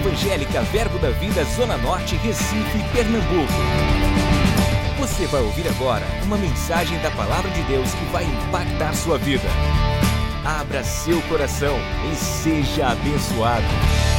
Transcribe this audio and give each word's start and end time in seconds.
Evangélica 0.00 0.62
Verbo 0.62 0.98
da 0.98 1.10
Vida 1.10 1.44
Zona 1.44 1.76
Norte, 1.76 2.16
Recife, 2.16 2.82
Pernambuco. 2.90 3.52
Você 4.98 5.26
vai 5.26 5.42
ouvir 5.42 5.68
agora 5.68 6.06
uma 6.24 6.38
mensagem 6.38 6.98
da 7.00 7.10
Palavra 7.10 7.50
de 7.50 7.62
Deus 7.64 7.92
que 7.92 8.04
vai 8.06 8.24
impactar 8.24 8.94
sua 8.94 9.18
vida. 9.18 9.46
Abra 10.42 10.82
seu 10.82 11.20
coração 11.22 11.76
e 12.10 12.16
seja 12.16 12.88
abençoado. 12.88 14.09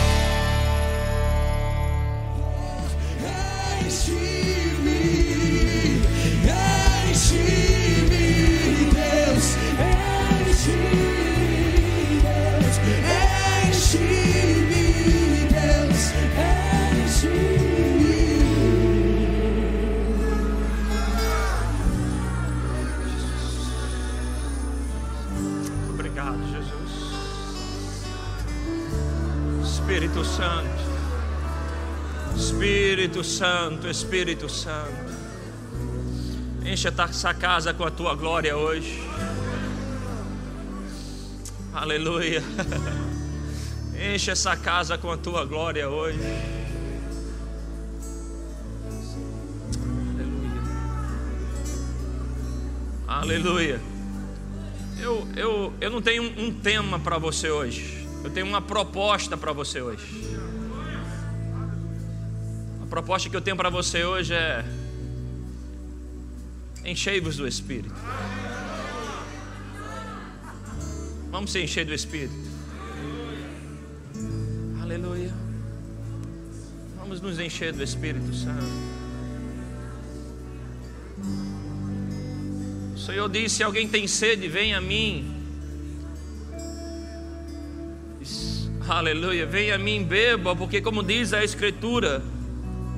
Santo, 33.42 33.88
Espírito 33.88 34.48
Santo. 34.48 35.12
Enche 36.64 36.88
essa 36.88 37.34
casa 37.34 37.74
com 37.74 37.84
a 37.84 37.90
tua 37.90 38.14
glória 38.14 38.56
hoje. 38.56 39.02
Aleluia. 41.74 42.44
Enche 44.14 44.30
essa 44.30 44.56
casa 44.56 44.96
com 44.96 45.12
a 45.12 45.18
tua 45.18 45.44
glória 45.44 45.90
hoje. 45.90 46.20
Aleluia. 53.08 53.80
Aleluia. 53.80 53.82
Eu, 55.00 55.28
eu, 55.36 55.74
eu 55.82 55.90
não 55.90 56.00
tenho 56.00 56.22
um, 56.22 56.46
um 56.46 56.54
tema 56.54 57.00
para 57.00 57.18
você 57.18 57.50
hoje. 57.50 58.08
Eu 58.24 58.30
tenho 58.30 58.46
uma 58.46 58.62
proposta 58.62 59.36
para 59.36 59.52
você 59.52 59.82
hoje. 59.82 60.41
Proposta 62.92 63.30
que 63.30 63.38
eu 63.38 63.42
tenho 63.42 63.56
para 63.56 63.70
você 63.70 64.04
hoje 64.04 64.34
é: 64.34 64.66
enchei-vos 66.84 67.38
do 67.38 67.48
Espírito. 67.48 67.96
Vamos 71.32 71.54
se 71.54 71.64
encher 71.64 71.86
do 71.86 71.94
Espírito. 71.94 72.36
Aleluia. 74.82 75.34
Vamos 76.98 77.22
nos 77.22 77.40
encher 77.40 77.72
do 77.72 77.82
Espírito 77.82 78.34
Santo. 78.34 78.66
O 82.94 82.98
Senhor 82.98 83.30
disse: 83.30 83.56
se 83.56 83.64
alguém 83.64 83.88
tem 83.88 84.06
sede, 84.06 84.50
venha 84.50 84.80
a 84.80 84.82
mim. 84.82 85.34
Aleluia, 88.86 89.46
venha 89.46 89.76
a 89.76 89.78
mim, 89.78 90.04
beba, 90.04 90.54
porque, 90.54 90.82
como 90.82 91.02
diz 91.02 91.32
a 91.32 91.42
Escritura, 91.42 92.22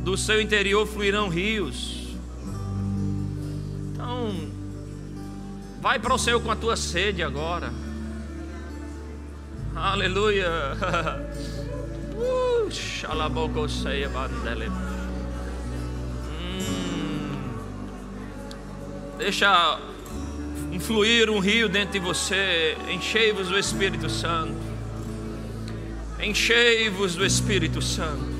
do 0.03 0.17
seu 0.17 0.41
interior 0.41 0.85
fluirão 0.85 1.29
rios. 1.29 2.17
Então, 3.91 4.49
vai 5.81 5.97
para 5.97 6.13
o 6.13 6.17
Senhor 6.17 6.41
com 6.41 6.51
a 6.51 6.55
tua 6.55 6.75
sede 6.75 7.23
agora. 7.23 7.71
Aleluia. 9.75 10.49
Bandele. 14.09 14.69
Hum. 16.39 17.49
Deixa 19.17 19.79
fluir 20.79 21.29
um 21.29 21.39
rio 21.39 21.69
dentro 21.69 21.93
de 21.93 21.99
você. 21.99 22.77
Enchei-vos 22.89 23.47
do 23.47 23.57
Espírito 23.57 24.09
Santo. 24.09 24.57
Enchei-vos 26.19 27.15
do 27.15 27.25
Espírito 27.25 27.81
Santo. 27.81 28.32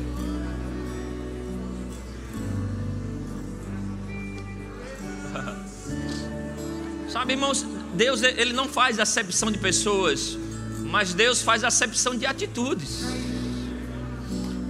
Sabe, 7.23 7.35
irmãos, 7.35 7.65
Deus 7.93 8.21
ele 8.21 8.51
não 8.51 8.67
faz 8.67 8.99
acepção 8.99 9.49
de 9.49 9.57
pessoas, 9.57 10.37
mas 10.81 11.13
Deus 11.13 11.41
faz 11.41 11.63
acepção 11.63 12.17
de 12.17 12.25
atitudes. 12.25 13.05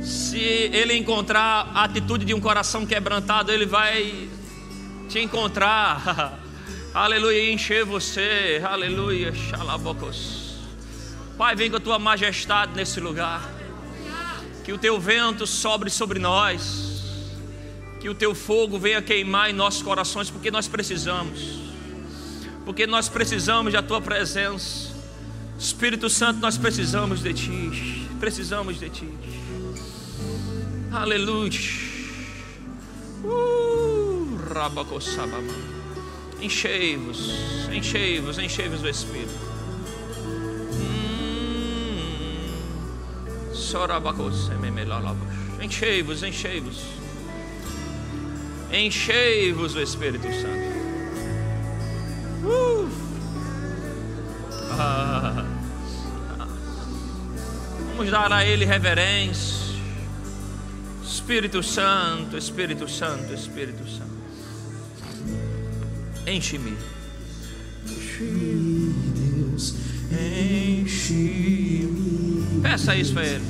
Se 0.03 0.38
ele 0.38 0.96
encontrar 0.96 1.72
a 1.74 1.86
atitude 1.86 2.24
de 2.24 2.31
um 2.31 2.40
coração 2.40 2.86
quebrantado, 2.86 3.52
ele 3.52 3.66
vai 3.66 4.30
te 5.09 5.18
encontrar. 5.18 6.38
Aleluia, 6.94 7.52
encher 7.52 7.86
você. 7.86 8.62
Aleluia, 8.64 9.34
xalabocos. 9.34 10.53
Pai, 11.35 11.56
vem 11.56 11.72
com 11.72 11.78
a 11.78 11.80
tua 11.80 11.97
majestade 11.97 12.74
nesse 12.75 13.00
lugar. 13.00 13.50
Que 14.64 14.72
o 14.72 14.78
teu 14.78 15.00
vento 15.00 15.47
sobre 15.47 15.90
sobre 15.90 16.20
nós. 16.20 17.02
Que 18.00 18.09
o 18.09 18.14
teu 18.14 18.35
fogo 18.35 18.78
venha 18.78 19.02
queimar 19.02 19.50
em 19.50 19.53
nossos 19.53 19.81
corações, 19.81 20.30
porque 20.30 20.52
nós 20.52 20.68
precisamos. 20.68 21.62
Porque 22.66 22.88
nós 22.88 23.09
precisamos 23.09 23.74
da 23.74 23.81
tua 23.81 24.01
presença. 24.01 24.94
Espírito 25.59 26.09
Santo, 26.09 26.40
nós 26.40 26.57
precisamos 26.57 27.22
de 27.22 27.34
ti. 27.34 28.07
Precisamos 28.19 28.79
de 28.79 28.90
ti. 28.90 29.09
Aleluia. 30.91 31.59
Uh. 33.23 34.03
Enchei-vos, 36.41 37.69
enchei-vos, 37.72 38.38
enchei-vos 38.38 38.81
do 38.81 38.90
Espírito. 38.90 39.34
Hum. 40.73 42.34
Enchei-vos, 45.62 46.22
enchei-vos. 46.22 46.84
Enchei-vos 48.72 49.73
do 49.73 49.81
Espírito 49.81 50.28
Santo. 50.34 50.72
Ah. 54.72 55.46
Vamos 57.96 58.12
dar 58.12 58.31
a 58.34 58.46
Ele 58.46 58.66
reverência. 58.66 59.64
Espírito 61.03 61.64
Santo, 61.64 62.38
Espírito 62.38 62.90
Santo, 62.90 63.34
Espírito 63.34 63.88
Santo. 63.88 64.12
Enche-me. 66.28 66.76
Deus, 68.18 69.76
enche-me. 70.12 71.84
Peça 72.62 72.96
isso 72.96 73.20
a 73.20 73.24
Ele. 73.24 73.46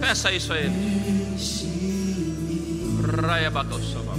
Peça 0.00 0.32
isso 0.32 0.52
a 0.52 0.58
Ele. 0.58 0.74
Raia 3.26 3.50
Bacossova. 3.50 4.14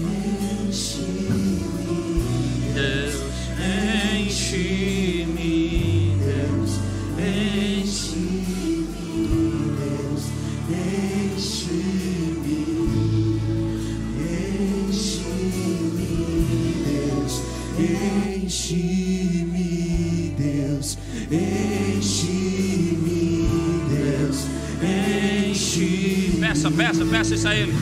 Peça, 26.81 27.05
peça, 27.05 27.35
isso 27.35 27.47
a 27.47 27.55
Ele. 27.55 27.73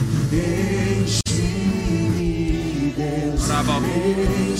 Enche-me, 3.50 4.54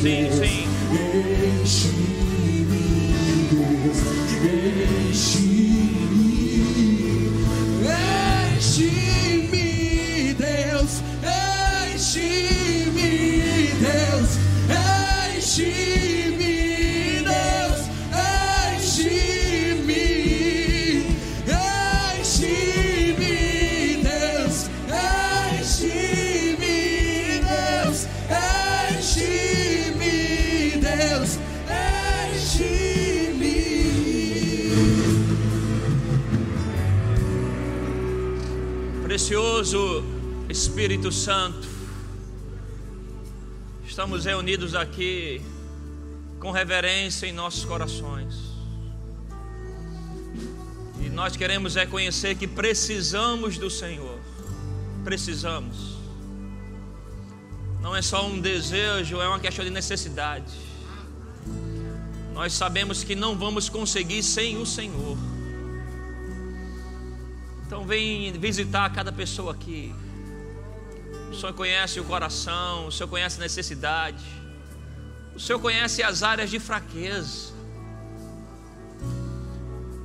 Sim, 0.00 0.30
sim. 0.32 0.64
Precioso 39.64 40.04
Espírito 40.50 41.10
Santo, 41.10 41.66
estamos 43.86 44.26
reunidos 44.26 44.74
aqui 44.74 45.40
com 46.38 46.50
reverência 46.50 47.26
em 47.26 47.32
nossos 47.32 47.64
corações. 47.64 48.34
E 51.00 51.08
nós 51.08 51.34
queremos 51.34 51.76
reconhecer 51.76 52.34
que 52.34 52.46
precisamos 52.46 53.56
do 53.56 53.70
Senhor. 53.70 54.18
Precisamos. 55.02 55.96
Não 57.80 57.96
é 57.96 58.02
só 58.02 58.26
um 58.26 58.38
desejo, 58.38 59.18
é 59.18 59.26
uma 59.26 59.40
questão 59.40 59.64
de 59.64 59.70
necessidade. 59.70 60.52
Nós 62.34 62.52
sabemos 62.52 63.02
que 63.02 63.14
não 63.14 63.34
vamos 63.34 63.70
conseguir 63.70 64.22
sem 64.22 64.58
o 64.58 64.66
Senhor. 64.66 65.16
Então 67.66 67.84
vem 67.84 68.32
visitar 68.32 68.92
cada 68.92 69.10
pessoa 69.10 69.52
aqui. 69.52 69.94
O 71.30 71.34
Senhor 71.34 71.52
conhece 71.54 71.98
o 71.98 72.04
coração, 72.04 72.86
o 72.86 72.92
Senhor 72.92 73.08
conhece 73.08 73.38
a 73.38 73.40
necessidade. 73.40 74.24
O 75.34 75.40
Senhor 75.40 75.58
conhece 75.58 76.02
as 76.02 76.22
áreas 76.22 76.50
de 76.50 76.60
fraqueza. 76.60 77.52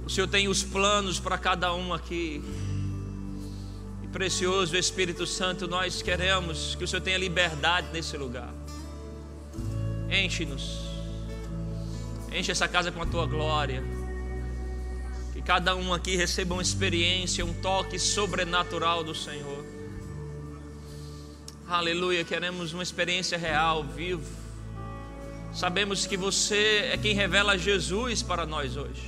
O 0.03 0.09
Senhor 0.09 0.27
tem 0.27 0.47
os 0.47 0.63
planos 0.63 1.19
para 1.19 1.37
cada 1.37 1.71
um 1.73 1.93
aqui. 1.93 2.43
E 4.01 4.07
precioso 4.07 4.75
Espírito 4.75 5.27
Santo, 5.27 5.67
nós 5.67 6.01
queremos 6.01 6.73
que 6.73 6.83
o 6.83 6.87
Senhor 6.87 7.01
tenha 7.01 7.17
liberdade 7.17 7.89
nesse 7.93 8.17
lugar. 8.17 8.51
Enche-nos. 10.09 10.79
Enche 12.33 12.51
essa 12.51 12.67
casa 12.67 12.91
com 12.91 13.03
a 13.03 13.05
tua 13.05 13.27
glória. 13.27 13.98
Cada 15.49 15.75
um 15.75 15.91
aqui 15.91 16.15
receba 16.15 16.53
uma 16.53 16.61
experiência, 16.61 17.43
um 17.43 17.55
toque 17.55 17.97
sobrenatural 17.97 19.03
do 19.03 19.15
Senhor. 19.15 19.65
Aleluia, 21.67 22.23
queremos 22.23 22.71
uma 22.71 22.83
experiência 22.83 23.35
real, 23.35 23.83
vivo. 23.83 24.29
Sabemos 25.51 26.05
que 26.05 26.15
você 26.15 26.91
é 26.93 26.97
quem 26.97 27.15
revela 27.15 27.57
Jesus 27.57 28.21
para 28.21 28.45
nós 28.45 28.77
hoje. 28.77 29.01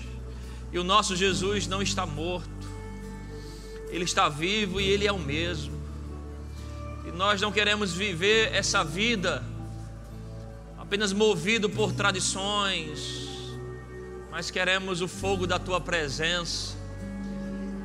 E 0.74 0.80
o 0.80 0.84
nosso 0.84 1.16
Jesus 1.16 1.68
não 1.68 1.80
está 1.80 2.08
morto. 2.08 2.50
Ele 3.92 4.06
está 4.06 4.28
vivo 4.28 4.82
e 4.82 4.90
ele 4.90 5.06
é 5.06 5.12
o 5.12 5.20
mesmo. 5.20 5.80
E 7.06 7.12
nós 7.12 7.40
não 7.40 7.52
queremos 7.52 7.94
viver 7.94 8.52
essa 8.52 8.84
vida 8.84 9.44
apenas 10.80 11.14
movido 11.14 11.70
por 11.70 11.94
tradições, 11.94 13.31
mas 14.32 14.50
queremos 14.50 15.02
o 15.02 15.10
fogo 15.10 15.46
da 15.46 15.60
tua 15.60 15.82
presença. 15.82 16.74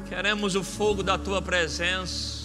Queremos 0.09 0.55
o 0.55 0.63
fogo 0.63 1.03
da 1.03 1.19
tua 1.19 1.43
presença. 1.43 2.37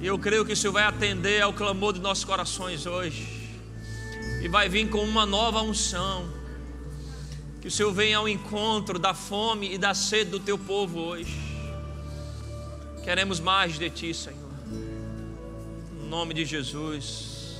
E 0.00 0.06
eu 0.06 0.18
creio 0.18 0.42
que 0.44 0.54
o 0.54 0.56
Senhor 0.56 0.72
vai 0.72 0.84
atender 0.84 1.42
ao 1.42 1.52
clamor 1.52 1.92
dos 1.92 2.00
nossos 2.00 2.24
corações 2.24 2.86
hoje. 2.86 3.28
E 4.42 4.48
vai 4.48 4.70
vir 4.70 4.88
com 4.88 5.04
uma 5.04 5.26
nova 5.26 5.60
unção. 5.60 6.32
Que 7.60 7.68
o 7.68 7.70
Senhor 7.70 7.92
venha 7.92 8.16
ao 8.16 8.26
encontro 8.26 8.98
da 8.98 9.12
fome 9.12 9.74
e 9.74 9.76
da 9.76 9.92
sede 9.92 10.30
do 10.30 10.40
teu 10.40 10.56
povo 10.56 10.98
hoje. 10.98 11.36
Queremos 13.04 13.38
mais 13.38 13.78
de 13.78 13.90
ti, 13.90 14.14
Senhor. 14.14 14.38
Em 15.92 16.08
nome 16.08 16.32
de 16.32 16.46
Jesus. 16.46 17.58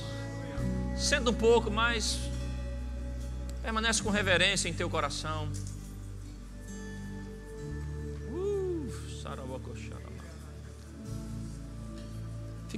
Senta 0.97 1.29
um 1.29 1.33
pouco, 1.33 1.69
mas 1.69 2.17
permanece 3.61 4.01
com 4.01 4.09
reverência 4.09 4.69
em 4.69 4.73
teu 4.73 4.89
coração. 4.89 5.49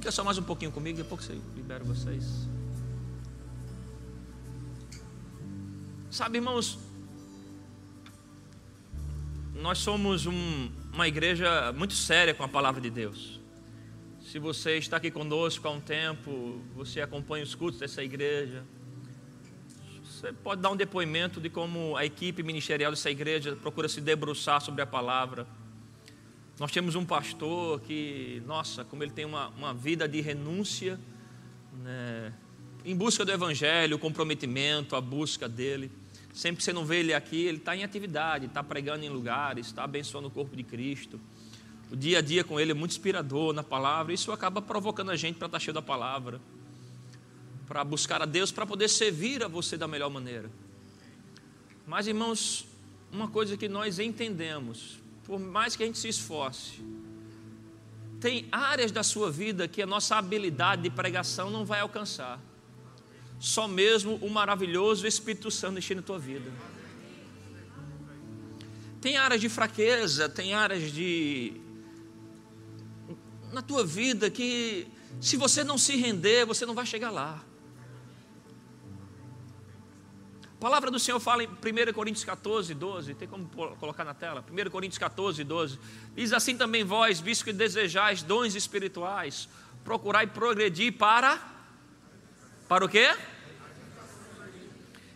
Fica 0.02 0.10
só 0.10 0.24
mais 0.24 0.36
um 0.36 0.42
pouquinho 0.42 0.72
comigo, 0.72 0.98
depois 0.98 1.28
eu 1.28 1.40
libero 1.54 1.84
vocês. 1.84 2.24
Sabe, 6.10 6.38
irmãos, 6.38 6.76
nós 9.54 9.78
somos 9.78 10.26
um, 10.26 10.72
uma 10.92 11.06
igreja 11.06 11.72
muito 11.72 11.94
séria 11.94 12.34
com 12.34 12.42
a 12.42 12.48
palavra 12.48 12.80
de 12.80 12.90
Deus. 12.90 13.40
Se 14.20 14.40
você 14.40 14.76
está 14.76 14.96
aqui 14.96 15.08
conosco 15.08 15.68
há 15.68 15.70
um 15.70 15.80
tempo, 15.80 16.60
você 16.74 17.00
acompanha 17.00 17.44
os 17.44 17.54
cultos 17.54 17.78
dessa 17.78 18.02
igreja, 18.02 18.64
você 20.22 20.32
pode 20.32 20.62
dar 20.62 20.70
um 20.70 20.76
depoimento 20.76 21.38
de 21.38 21.50
como 21.50 21.96
a 21.96 22.06
equipe 22.06 22.42
ministerial 22.42 22.90
dessa 22.90 23.10
igreja 23.10 23.54
procura 23.56 23.88
se 23.88 24.00
debruçar 24.00 24.62
sobre 24.62 24.80
a 24.80 24.86
palavra 24.86 25.46
nós 26.62 26.70
temos 26.70 26.94
um 26.94 27.04
pastor 27.04 27.80
que, 27.80 28.40
nossa, 28.46 28.84
como 28.84 29.02
ele 29.02 29.10
tem 29.10 29.24
uma, 29.24 29.48
uma 29.48 29.74
vida 29.74 30.06
de 30.06 30.20
renúncia, 30.20 30.96
né, 31.82 32.32
em 32.84 32.94
busca 32.94 33.24
do 33.24 33.32
evangelho, 33.32 33.96
o 33.96 33.98
comprometimento, 33.98 34.94
a 34.94 35.00
busca 35.00 35.48
dele. 35.48 35.90
Sempre 36.32 36.58
que 36.58 36.62
você 36.62 36.72
não 36.72 36.84
vê 36.84 37.00
ele 37.00 37.14
aqui, 37.14 37.46
ele 37.46 37.58
está 37.58 37.74
em 37.74 37.82
atividade, 37.82 38.46
está 38.46 38.62
pregando 38.62 39.04
em 39.04 39.08
lugares, 39.08 39.66
está 39.66 39.82
abençoando 39.82 40.28
o 40.28 40.30
corpo 40.30 40.54
de 40.54 40.62
Cristo. 40.62 41.18
O 41.90 41.96
dia 41.96 42.18
a 42.18 42.22
dia 42.22 42.44
com 42.44 42.60
ele 42.60 42.70
é 42.70 42.74
muito 42.74 42.92
inspirador 42.92 43.52
na 43.52 43.62
palavra, 43.62 44.12
isso 44.12 44.30
acaba 44.30 44.62
provocando 44.62 45.10
a 45.10 45.16
gente 45.16 45.36
para 45.36 45.46
estar 45.46 45.58
tá 45.58 45.64
cheio 45.64 45.74
da 45.74 45.82
palavra, 45.82 46.40
para 47.66 47.84
buscar 47.84 48.22
a 48.22 48.26
Deus, 48.26 48.50
para 48.50 48.66
poder 48.66 48.88
servir 48.88 49.42
a 49.42 49.48
você 49.48 49.76
da 49.76 49.88
melhor 49.88 50.10
maneira. 50.10 50.50
Mas, 51.86 52.06
irmãos, 52.06 52.66
uma 53.10 53.28
coisa 53.28 53.56
que 53.56 53.68
nós 53.68 53.98
entendemos, 53.98 54.98
por 55.24 55.38
mais 55.38 55.76
que 55.76 55.82
a 55.82 55.86
gente 55.86 55.98
se 55.98 56.08
esforce, 56.08 56.82
tem 58.20 58.46
áreas 58.52 58.92
da 58.92 59.02
sua 59.02 59.30
vida 59.30 59.66
que 59.66 59.82
a 59.82 59.86
nossa 59.86 60.16
habilidade 60.16 60.82
de 60.82 60.90
pregação 60.90 61.50
não 61.50 61.64
vai 61.64 61.80
alcançar. 61.80 62.40
Só 63.38 63.66
mesmo 63.66 64.14
o 64.16 64.30
maravilhoso 64.30 65.06
Espírito 65.06 65.50
Santo 65.50 65.78
enchendo 65.78 66.00
a 66.00 66.04
tua 66.04 66.18
vida. 66.18 66.50
Tem 69.00 69.16
áreas 69.16 69.40
de 69.40 69.48
fraqueza, 69.48 70.28
tem 70.28 70.54
áreas 70.54 70.92
de 70.92 71.60
na 73.52 73.60
tua 73.60 73.84
vida 73.84 74.30
que 74.30 74.86
se 75.20 75.36
você 75.36 75.62
não 75.62 75.76
se 75.76 75.96
render, 75.96 76.46
você 76.46 76.64
não 76.64 76.74
vai 76.74 76.86
chegar 76.86 77.10
lá. 77.10 77.44
Palavra 80.62 80.92
do 80.92 80.98
Senhor 81.00 81.18
fala 81.18 81.42
em 81.42 81.48
1 81.48 81.92
Coríntios 81.92 82.24
14, 82.24 82.72
12. 82.72 83.14
Tem 83.14 83.26
como 83.26 83.48
colocar 83.48 84.04
na 84.04 84.14
tela? 84.14 84.44
1 84.48 84.70
Coríntios 84.70 84.96
14, 84.96 85.42
12. 85.42 85.76
Diz 86.14 86.32
assim 86.32 86.56
também 86.56 86.84
vós, 86.84 87.18
visto 87.18 87.44
que 87.44 87.52
desejais 87.52 88.22
dons 88.22 88.54
espirituais, 88.54 89.48
procurai 89.82 90.24
progredir 90.24 90.92
para. 90.92 91.42
Para 92.68 92.84
o 92.84 92.88
quê? 92.88 93.12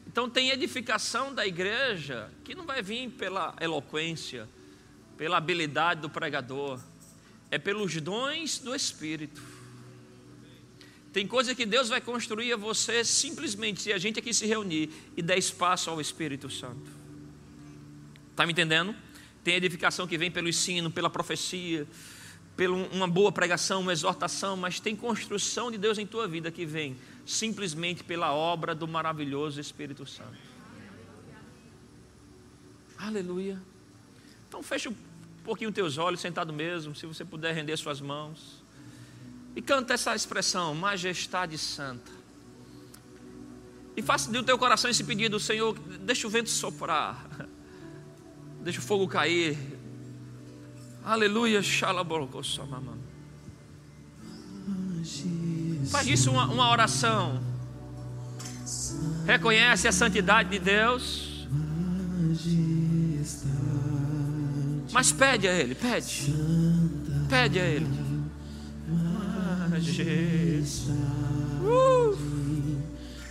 Então 0.04 0.28
tem 0.28 0.50
edificação 0.50 1.32
da 1.32 1.46
igreja 1.46 2.28
que 2.42 2.52
não 2.52 2.66
vai 2.66 2.82
vir 2.82 3.08
pela 3.10 3.54
eloquência, 3.60 4.48
pela 5.16 5.36
habilidade 5.36 6.00
do 6.00 6.10
pregador, 6.10 6.80
é 7.52 7.58
pelos 7.58 7.94
dons 8.00 8.58
do 8.58 8.74
Espírito. 8.74 9.40
Tem 11.16 11.26
coisa 11.26 11.54
que 11.54 11.64
Deus 11.64 11.88
vai 11.88 11.98
construir 11.98 12.52
a 12.52 12.58
você 12.58 13.02
simplesmente 13.02 13.80
se 13.80 13.90
a 13.90 13.96
gente 13.96 14.18
aqui 14.18 14.34
se 14.34 14.44
reunir 14.44 14.90
e 15.16 15.22
der 15.22 15.38
espaço 15.38 15.88
ao 15.88 15.98
Espírito 15.98 16.50
Santo. 16.50 16.90
Está 18.32 18.44
me 18.44 18.52
entendendo? 18.52 18.94
Tem 19.42 19.54
edificação 19.54 20.06
que 20.06 20.18
vem 20.18 20.30
pelo 20.30 20.46
ensino, 20.46 20.90
pela 20.90 21.08
profecia, 21.08 21.86
pela 22.54 22.76
uma 22.76 23.08
boa 23.08 23.32
pregação, 23.32 23.80
uma 23.80 23.94
exortação, 23.94 24.58
mas 24.58 24.78
tem 24.78 24.94
construção 24.94 25.70
de 25.70 25.78
Deus 25.78 25.96
em 25.96 26.06
tua 26.06 26.28
vida 26.28 26.50
que 26.50 26.66
vem 26.66 26.94
simplesmente 27.24 28.04
pela 28.04 28.34
obra 28.34 28.74
do 28.74 28.86
maravilhoso 28.86 29.58
Espírito 29.58 30.04
Santo. 30.04 30.36
Aleluia. 32.98 33.58
Então 34.46 34.62
fecha 34.62 34.90
um 34.90 34.96
pouquinho 35.42 35.72
teus 35.72 35.96
olhos, 35.96 36.20
sentado 36.20 36.52
mesmo, 36.52 36.94
se 36.94 37.06
você 37.06 37.24
puder 37.24 37.54
render 37.54 37.74
suas 37.78 38.02
mãos. 38.02 38.65
E 39.56 39.62
canta 39.62 39.94
essa 39.94 40.14
expressão, 40.14 40.74
majestade 40.74 41.56
santa. 41.56 42.12
E 43.96 44.02
faça 44.02 44.30
do 44.30 44.42
teu 44.42 44.58
coração 44.58 44.90
esse 44.90 45.02
pedido, 45.02 45.40
Senhor, 45.40 45.74
deixa 46.02 46.26
o 46.26 46.30
vento 46.30 46.50
soprar. 46.50 47.26
Deixa 48.60 48.80
o 48.80 48.82
fogo 48.82 49.06
cair. 49.06 49.56
Aleluia, 51.04 51.62
xalabolocossamamam. 51.62 52.98
Faz 55.88 56.08
isso 56.08 56.32
uma, 56.32 56.46
uma 56.46 56.68
oração. 56.68 57.40
Reconhece 59.24 59.86
a 59.86 59.92
santidade 59.92 60.50
de 60.50 60.58
Deus. 60.58 61.46
Mas 64.92 65.12
pede 65.12 65.46
a 65.46 65.52
Ele, 65.52 65.76
pede. 65.76 66.34
Pede 67.30 67.60
a 67.60 67.64
Ele 67.64 68.05
Majestade, 69.86 70.96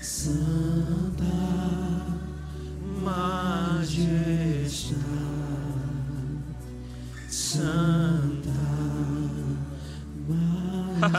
Santa 0.01 1.35
Majestade, 3.03 4.15
Santa 7.27 8.65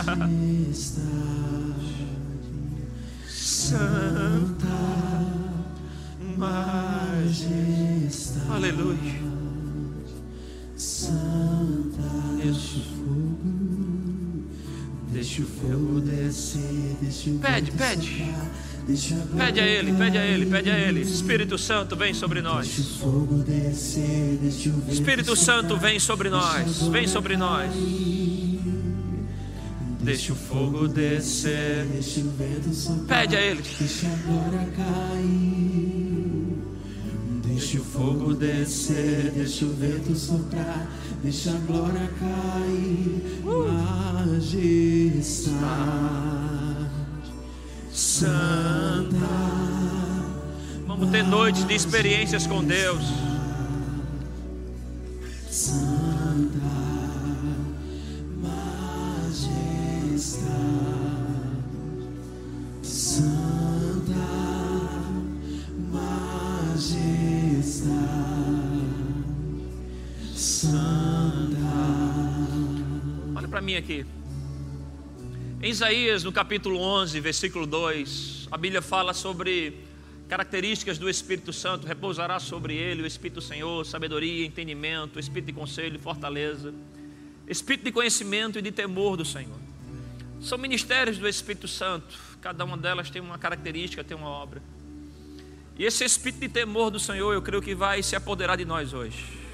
Majestade, 0.07 0.97
Santa 3.29 4.81
Majestade. 6.39 7.77
Aleluia. 8.51 9.27
Santa 10.77 12.11
Deixa 15.17 15.41
o 15.41 15.47
fogo 15.47 16.01
descer, 16.03 16.97
deixa 17.01 17.31
o 17.31 17.39
Pede, 17.39 17.73
pede. 17.73 18.23
Pede 19.35 19.61
a 19.61 19.67
Ele, 19.67 19.93
pede 19.95 20.19
a 20.19 20.27
Ele, 20.27 20.45
pede 20.45 20.71
a 20.71 20.79
Ele. 20.79 21.01
Espírito 21.01 21.57
Santo, 21.57 21.97
vem 21.97 22.13
sobre 22.13 22.43
nós. 22.43 22.67
Espírito 24.91 25.35
Santo, 25.35 25.79
vem 25.79 25.99
sobre 25.99 26.29
nós. 26.29 26.83
Vem 26.89 27.07
sobre 27.07 27.35
nós. 27.35 27.73
Deixa 30.03 30.35
o 30.35 30.37
fogo 30.37 30.87
descer. 30.87 31.87
Pede 33.09 33.37
a 33.37 33.41
Ele. 33.41 33.63
deixa 33.63 34.07
a 34.09 34.17
glória 34.17 34.69
cair. 34.77 35.97
Deixa 37.43 37.79
o 37.79 37.85
fogo 37.85 38.35
descer, 38.35 39.33
deixa 39.35 39.65
o 39.65 39.73
vento 39.73 40.15
soprar, 40.15 40.87
deixa 41.27 41.51
a 41.51 41.59
glória 41.67 42.09
cair. 42.21 43.43
Majestade 44.31 44.87
Santa. 47.93 49.17
Vamos 50.87 51.11
ter 51.11 51.25
noites 51.25 51.67
de 51.67 51.75
experiências 51.75 52.47
com 52.47 52.63
Deus. 52.63 53.03
Santa 55.51 56.86
mim 73.67 73.75
aqui. 73.75 74.07
Em 75.61 75.71
Isaías, 75.71 76.23
no 76.23 76.31
capítulo 76.31 76.79
11, 76.79 77.19
versículo 77.19 77.67
2, 77.67 78.47
a 78.49 78.57
Bíblia 78.57 78.81
fala 78.81 79.13
sobre 79.13 79.81
características 80.29 80.99
do 80.99 81.11
Espírito 81.11 81.53
Santo. 81.53 81.85
Repousará 81.85 82.39
sobre 82.39 82.77
ele 82.77 83.03
o 83.03 83.07
Espírito 83.07 83.41
do 83.41 83.43
Senhor, 83.43 83.85
sabedoria, 83.85 84.47
entendimento, 84.47 85.19
Espírito 85.19 85.47
de 85.47 85.53
conselho 85.53 85.99
fortaleza, 85.99 86.73
Espírito 87.49 87.87
de 87.87 87.91
conhecimento 87.91 88.57
e 88.61 88.63
de 88.63 88.71
temor 88.71 89.17
do 89.17 89.25
Senhor. 89.25 89.59
São 90.41 90.57
ministérios 90.57 91.19
do 91.19 91.27
Espírito 91.27 91.67
Santo. 91.67 92.17
Cada 92.41 92.65
uma 92.65 92.77
delas 92.77 93.11
tem 93.11 93.21
uma 93.21 93.37
característica, 93.37 94.05
tem 94.05 94.17
uma 94.17 94.29
obra. 94.29 94.63
E 95.77 95.85
esse 95.85 96.05
Espírito 96.05 96.39
de 96.39 96.49
temor 96.49 96.89
do 96.89 97.01
Senhor, 97.01 97.33
eu 97.33 97.43
creio 97.43 97.61
que 97.61 97.75
vai 97.75 98.01
se 98.01 98.15
apoderar 98.15 98.57
de 98.57 98.65
nós 98.65 98.93
hoje. 98.93 99.46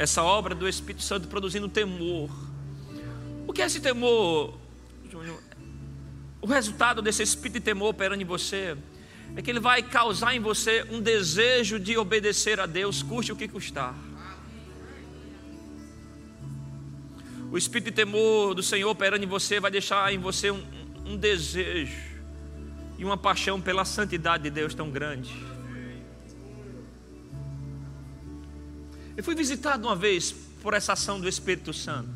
Essa 0.00 0.22
obra 0.22 0.54
do 0.54 0.66
Espírito 0.66 1.02
Santo 1.02 1.28
produzindo 1.28 1.68
temor. 1.68 2.30
O 3.46 3.52
que 3.52 3.60
é 3.60 3.66
esse 3.66 3.80
temor, 3.80 4.58
Júnior? 5.10 5.38
O 6.40 6.46
resultado 6.46 7.02
desse 7.02 7.22
espírito 7.22 7.58
de 7.58 7.60
temor 7.60 7.90
operando 7.90 8.22
em 8.22 8.24
você 8.24 8.78
é 9.36 9.42
que 9.42 9.50
ele 9.50 9.60
vai 9.60 9.82
causar 9.82 10.34
em 10.34 10.40
você 10.40 10.86
um 10.90 11.02
desejo 11.02 11.78
de 11.78 11.98
obedecer 11.98 12.58
a 12.58 12.64
Deus, 12.64 13.02
custe 13.02 13.30
o 13.30 13.36
que 13.36 13.46
custar. 13.46 13.94
O 17.52 17.58
espírito 17.58 17.90
de 17.90 17.96
temor 17.96 18.54
do 18.54 18.62
Senhor 18.62 18.88
operando 18.88 19.22
em 19.22 19.28
você 19.28 19.60
vai 19.60 19.70
deixar 19.70 20.10
em 20.14 20.18
você 20.18 20.50
um, 20.50 20.64
um 21.04 21.14
desejo 21.14 22.00
e 22.96 23.04
uma 23.04 23.18
paixão 23.18 23.60
pela 23.60 23.84
santidade 23.84 24.44
de 24.44 24.50
Deus 24.50 24.72
tão 24.72 24.88
grande. 24.88 25.30
Eu 29.20 29.24
fui 29.24 29.34
visitado 29.34 29.86
uma 29.86 29.94
vez 29.94 30.32
por 30.62 30.72
essa 30.72 30.94
ação 30.94 31.20
do 31.20 31.28
Espírito 31.28 31.74
Santo. 31.74 32.08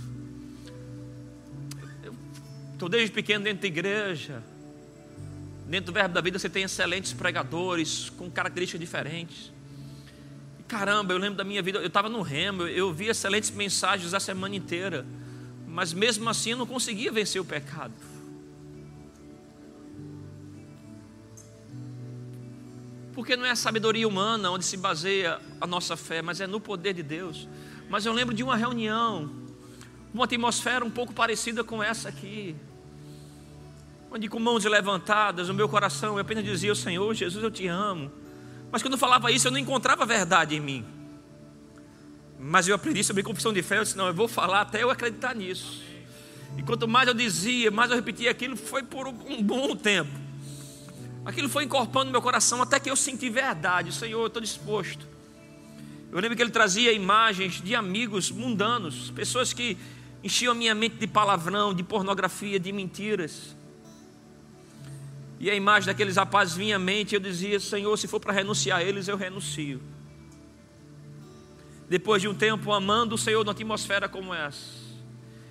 Estou 2.72 2.88
desde 2.88 3.12
pequeno 3.12 3.44
dentro 3.44 3.60
da 3.60 3.66
igreja. 3.66 4.42
Dentro 5.68 5.92
do 5.92 5.92
Verbo 5.92 6.14
da 6.14 6.22
Vida 6.22 6.38
você 6.38 6.48
tem 6.48 6.62
excelentes 6.62 7.12
pregadores 7.12 8.08
com 8.08 8.30
características 8.30 8.80
diferentes. 8.80 9.52
Caramba, 10.66 11.12
eu 11.12 11.18
lembro 11.18 11.36
da 11.36 11.44
minha 11.44 11.60
vida, 11.60 11.78
eu 11.78 11.88
estava 11.88 12.08
no 12.08 12.22
remo, 12.22 12.62
eu, 12.62 12.68
eu 12.68 12.94
vi 12.94 13.08
excelentes 13.08 13.50
mensagens 13.50 14.14
a 14.14 14.18
semana 14.18 14.56
inteira. 14.56 15.04
Mas 15.68 15.92
mesmo 15.92 16.26
assim 16.30 16.52
eu 16.52 16.56
não 16.56 16.66
conseguia 16.66 17.12
vencer 17.12 17.38
o 17.38 17.44
pecado. 17.44 17.92
Porque 23.14 23.36
não 23.36 23.46
é 23.46 23.50
a 23.50 23.56
sabedoria 23.56 24.08
humana 24.08 24.50
onde 24.50 24.64
se 24.64 24.76
baseia 24.76 25.40
a 25.60 25.66
nossa 25.66 25.96
fé, 25.96 26.20
mas 26.20 26.40
é 26.40 26.46
no 26.46 26.60
poder 26.60 26.92
de 26.94 27.02
Deus. 27.02 27.48
Mas 27.88 28.04
eu 28.04 28.12
lembro 28.12 28.34
de 28.34 28.42
uma 28.42 28.56
reunião, 28.56 29.30
uma 30.12 30.24
atmosfera 30.24 30.84
um 30.84 30.90
pouco 30.90 31.12
parecida 31.12 31.62
com 31.62 31.82
essa 31.82 32.08
aqui. 32.08 32.56
Onde 34.10 34.28
com 34.28 34.38
mãos 34.40 34.64
levantadas, 34.64 35.48
o 35.48 35.54
meu 35.54 35.68
coração 35.68 36.14
eu 36.14 36.20
apenas 36.20 36.44
dizia: 36.44 36.72
"O 36.72 36.76
Senhor, 36.76 37.14
Jesus, 37.14 37.42
eu 37.42 37.50
te 37.50 37.68
amo". 37.68 38.10
Mas 38.72 38.82
quando 38.82 38.94
eu 38.94 38.98
falava 38.98 39.30
isso, 39.30 39.46
eu 39.46 39.52
não 39.52 39.58
encontrava 39.58 40.04
verdade 40.04 40.56
em 40.56 40.60
mim. 40.60 40.84
Mas 42.38 42.66
eu 42.66 42.74
aprendi 42.74 43.04
sobre 43.04 43.22
confissão 43.22 43.52
de 43.52 43.62
fé, 43.62 43.78
eu 43.78 43.84
disse: 43.84 43.96
"Não, 43.96 44.08
eu 44.08 44.14
vou 44.14 44.26
falar 44.26 44.62
até 44.62 44.82
eu 44.82 44.90
acreditar 44.90 45.34
nisso". 45.34 45.82
E 46.56 46.62
quanto 46.62 46.86
mais 46.86 47.08
eu 47.08 47.14
dizia, 47.14 47.70
mais 47.70 47.90
eu 47.90 47.96
repetia 47.96 48.30
aquilo, 48.30 48.56
foi 48.56 48.82
por 48.82 49.06
um 49.06 49.42
bom 49.42 49.74
tempo. 49.76 50.23
Aquilo 51.24 51.48
foi 51.48 51.64
encorpando 51.64 52.10
meu 52.10 52.20
coração 52.20 52.60
até 52.60 52.78
que 52.78 52.90
eu 52.90 52.96
senti 52.96 53.30
verdade. 53.30 53.92
Senhor, 53.92 54.20
eu 54.20 54.26
estou 54.26 54.42
disposto. 54.42 55.06
Eu 56.12 56.20
lembro 56.20 56.36
que 56.36 56.42
ele 56.42 56.50
trazia 56.50 56.92
imagens 56.92 57.62
de 57.62 57.74
amigos 57.74 58.30
mundanos, 58.30 59.10
pessoas 59.10 59.52
que 59.52 59.76
enchiam 60.22 60.52
a 60.52 60.54
minha 60.54 60.74
mente 60.74 60.96
de 60.96 61.06
palavrão, 61.06 61.72
de 61.72 61.82
pornografia, 61.82 62.60
de 62.60 62.70
mentiras. 62.72 63.56
E 65.40 65.50
a 65.50 65.54
imagem 65.54 65.86
daqueles 65.86 66.16
rapazes 66.16 66.54
vinha 66.54 66.76
à 66.76 66.78
mente, 66.78 67.14
eu 67.14 67.20
dizia: 67.20 67.58
Senhor, 67.58 67.96
se 67.96 68.06
for 68.06 68.20
para 68.20 68.32
renunciar 68.32 68.78
a 68.78 68.84
eles, 68.84 69.08
eu 69.08 69.16
renuncio. 69.16 69.82
Depois 71.88 72.20
de 72.20 72.28
um 72.28 72.34
tempo 72.34 72.72
amando 72.72 73.14
o 73.14 73.18
Senhor 73.18 73.44
numa 73.44 73.52
atmosfera 73.52 74.08
como 74.08 74.32
essa, 74.32 74.74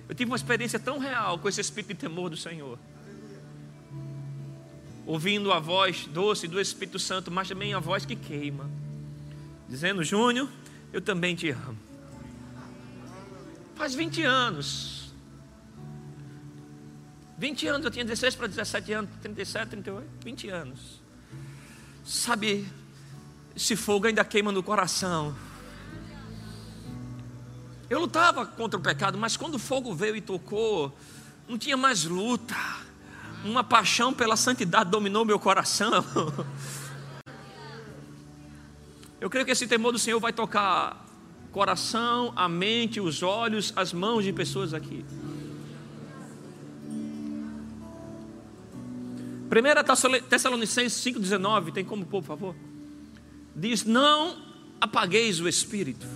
eu 0.08 0.14
tive 0.14 0.30
uma 0.30 0.36
experiência 0.36 0.78
tão 0.78 0.98
real 0.98 1.38
com 1.38 1.48
esse 1.48 1.60
espírito 1.60 1.88
de 1.88 1.94
temor 1.94 2.30
do 2.30 2.36
Senhor 2.36 2.78
ouvindo 5.06 5.52
a 5.52 5.58
voz 5.58 6.06
doce 6.06 6.48
do 6.48 6.60
Espírito 6.60 6.98
Santo, 6.98 7.30
mas 7.30 7.48
também 7.48 7.74
a 7.74 7.78
voz 7.78 8.04
que 8.04 8.16
queima, 8.16 8.70
dizendo: 9.68 10.02
Júnior, 10.02 10.48
eu 10.92 11.00
também 11.00 11.34
te 11.34 11.50
amo. 11.50 11.78
Faz 13.74 13.94
20 13.94 14.22
anos. 14.22 15.12
20 17.36 17.66
anos, 17.66 17.84
eu 17.84 17.90
tinha 17.90 18.04
16 18.04 18.36
para 18.36 18.46
17 18.46 18.92
anos, 18.92 19.10
37, 19.20 19.68
38, 19.70 20.06
20 20.24 20.48
anos. 20.48 21.02
Sabe, 22.04 22.66
esse 23.56 23.74
fogo 23.74 24.06
ainda 24.06 24.24
queima 24.24 24.52
no 24.52 24.62
coração. 24.62 25.34
Eu 27.90 28.00
lutava 28.00 28.46
contra 28.46 28.78
o 28.78 28.82
pecado, 28.82 29.18
mas 29.18 29.36
quando 29.36 29.56
o 29.56 29.58
fogo 29.58 29.94
veio 29.94 30.16
e 30.16 30.20
tocou, 30.20 30.96
não 31.48 31.58
tinha 31.58 31.76
mais 31.76 32.04
luta 32.04 32.54
uma 33.44 33.62
paixão 33.62 34.12
pela 34.12 34.36
santidade 34.36 34.90
dominou 34.90 35.24
meu 35.24 35.38
coração. 35.38 36.04
Eu 39.20 39.30
creio 39.30 39.44
que 39.46 39.52
esse 39.52 39.66
temor 39.66 39.92
do 39.92 39.98
Senhor 39.98 40.18
vai 40.18 40.32
tocar 40.32 41.06
coração, 41.52 42.32
a 42.34 42.48
mente, 42.48 43.00
os 43.00 43.22
olhos, 43.22 43.72
as 43.76 43.92
mãos 43.92 44.24
de 44.24 44.32
pessoas 44.32 44.74
aqui. 44.74 45.04
1 49.54 50.28
Tessalonicenses 50.28 51.04
5,19, 51.04 51.72
tem 51.72 51.84
como 51.84 52.04
por 52.04 52.22
favor? 52.22 52.56
Diz: 53.54 53.84
Não 53.84 54.36
apagueis 54.80 55.40
o 55.40 55.48
espírito. 55.48 56.06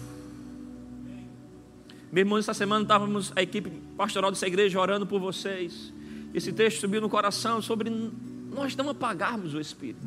Meu 2.11 2.23
irmão, 2.23 2.39
essa 2.39 2.55
semana 2.55 2.83
estávamos, 2.83 3.33
a 3.37 3.43
equipe 3.43 3.71
pastoral 3.97 4.31
dessa 4.31 4.47
igreja, 4.47 4.81
orando 4.81 5.07
por 5.07 5.21
vocês. 5.21 5.93
Esse 6.35 6.53
texto 6.53 6.81
subiu 6.81 7.01
no 7.01 7.09
coração 7.09 7.61
sobre 7.63 7.91
nós 7.91 8.77
não 8.77 8.91
apagarmos 8.91 9.55
o 9.55 9.61
Espírito. 9.61 10.07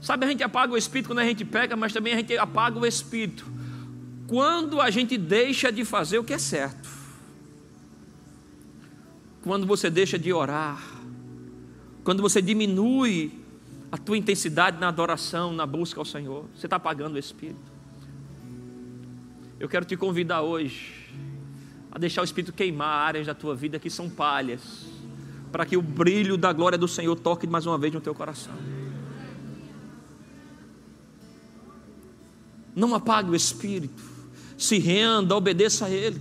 Sabe, 0.00 0.24
a 0.24 0.28
gente 0.28 0.42
apaga 0.42 0.72
o 0.72 0.76
Espírito 0.76 1.08
quando 1.08 1.18
a 1.18 1.24
gente 1.24 1.44
peca, 1.44 1.76
mas 1.76 1.92
também 1.92 2.14
a 2.14 2.16
gente 2.16 2.36
apaga 2.36 2.78
o 2.78 2.86
Espírito 2.86 3.44
quando 4.26 4.80
a 4.80 4.90
gente 4.90 5.18
deixa 5.18 5.72
de 5.72 5.84
fazer 5.84 6.18
o 6.18 6.24
que 6.24 6.32
é 6.32 6.38
certo. 6.38 6.88
Quando 9.42 9.66
você 9.66 9.90
deixa 9.90 10.18
de 10.18 10.32
orar, 10.32 10.80
quando 12.04 12.22
você 12.22 12.40
diminui 12.40 13.32
a 13.90 13.98
tua 13.98 14.16
intensidade 14.16 14.78
na 14.78 14.88
adoração, 14.88 15.52
na 15.52 15.66
busca 15.66 16.00
ao 16.00 16.04
Senhor, 16.04 16.44
você 16.54 16.66
está 16.66 16.76
apagando 16.76 17.16
o 17.16 17.18
Espírito. 17.18 17.58
Eu 19.58 19.68
quero 19.68 19.84
te 19.84 19.96
convidar 19.96 20.42
hoje 20.42 20.99
a 21.90 21.98
deixar 21.98 22.22
o 22.22 22.24
Espírito 22.24 22.52
queimar 22.52 23.06
áreas 23.06 23.26
da 23.26 23.34
tua 23.34 23.54
vida 23.54 23.78
que 23.78 23.90
são 23.90 24.08
palhas, 24.08 24.60
para 25.50 25.66
que 25.66 25.76
o 25.76 25.82
brilho 25.82 26.36
da 26.36 26.52
glória 26.52 26.78
do 26.78 26.86
Senhor 26.86 27.16
toque 27.16 27.46
mais 27.46 27.66
uma 27.66 27.76
vez 27.76 27.92
no 27.92 28.00
teu 28.00 28.14
coração. 28.14 28.54
Não 32.74 32.94
apague 32.94 33.30
o 33.30 33.34
Espírito, 33.34 34.02
se 34.56 34.78
renda, 34.78 35.34
obedeça 35.34 35.86
a 35.86 35.90
Ele. 35.90 36.20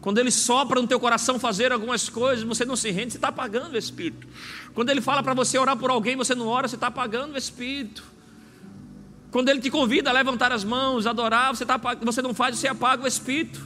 Quando 0.00 0.18
Ele 0.18 0.30
sopra 0.30 0.80
no 0.80 0.86
teu 0.86 1.00
coração 1.00 1.38
fazer 1.38 1.72
algumas 1.72 2.08
coisas, 2.08 2.44
você 2.44 2.64
não 2.64 2.76
se 2.76 2.90
rende, 2.90 3.12
você 3.12 3.18
está 3.18 3.28
apagando 3.28 3.74
o 3.74 3.76
Espírito. 3.76 4.28
Quando 4.72 4.90
Ele 4.90 5.00
fala 5.00 5.22
para 5.22 5.34
você 5.34 5.58
orar 5.58 5.76
por 5.76 5.90
alguém, 5.90 6.16
você 6.16 6.36
não 6.36 6.46
ora, 6.46 6.68
você 6.68 6.76
está 6.76 6.86
apagando 6.86 7.34
o 7.34 7.36
Espírito. 7.36 8.04
Quando 9.32 9.48
Ele 9.48 9.60
te 9.60 9.70
convida 9.70 10.08
a 10.08 10.12
levantar 10.12 10.52
as 10.52 10.62
mãos, 10.62 11.06
adorar, 11.06 11.54
você, 11.54 11.66
tá, 11.66 11.78
você 12.00 12.22
não 12.22 12.32
faz, 12.32 12.56
você 12.56 12.68
apaga 12.68 13.02
o 13.02 13.06
Espírito. 13.08 13.60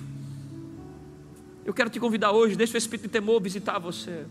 Eu 1.65 1.73
quero 1.73 1.89
te 1.89 2.01
convidar 2.01 2.33
hoje, 2.33 2.57
deixa 2.57 2.75
o 2.75 2.79
Espírito 2.79 3.05
de 3.05 3.09
temor 3.09 3.41
visitar 3.41 3.79
você. 3.79 4.25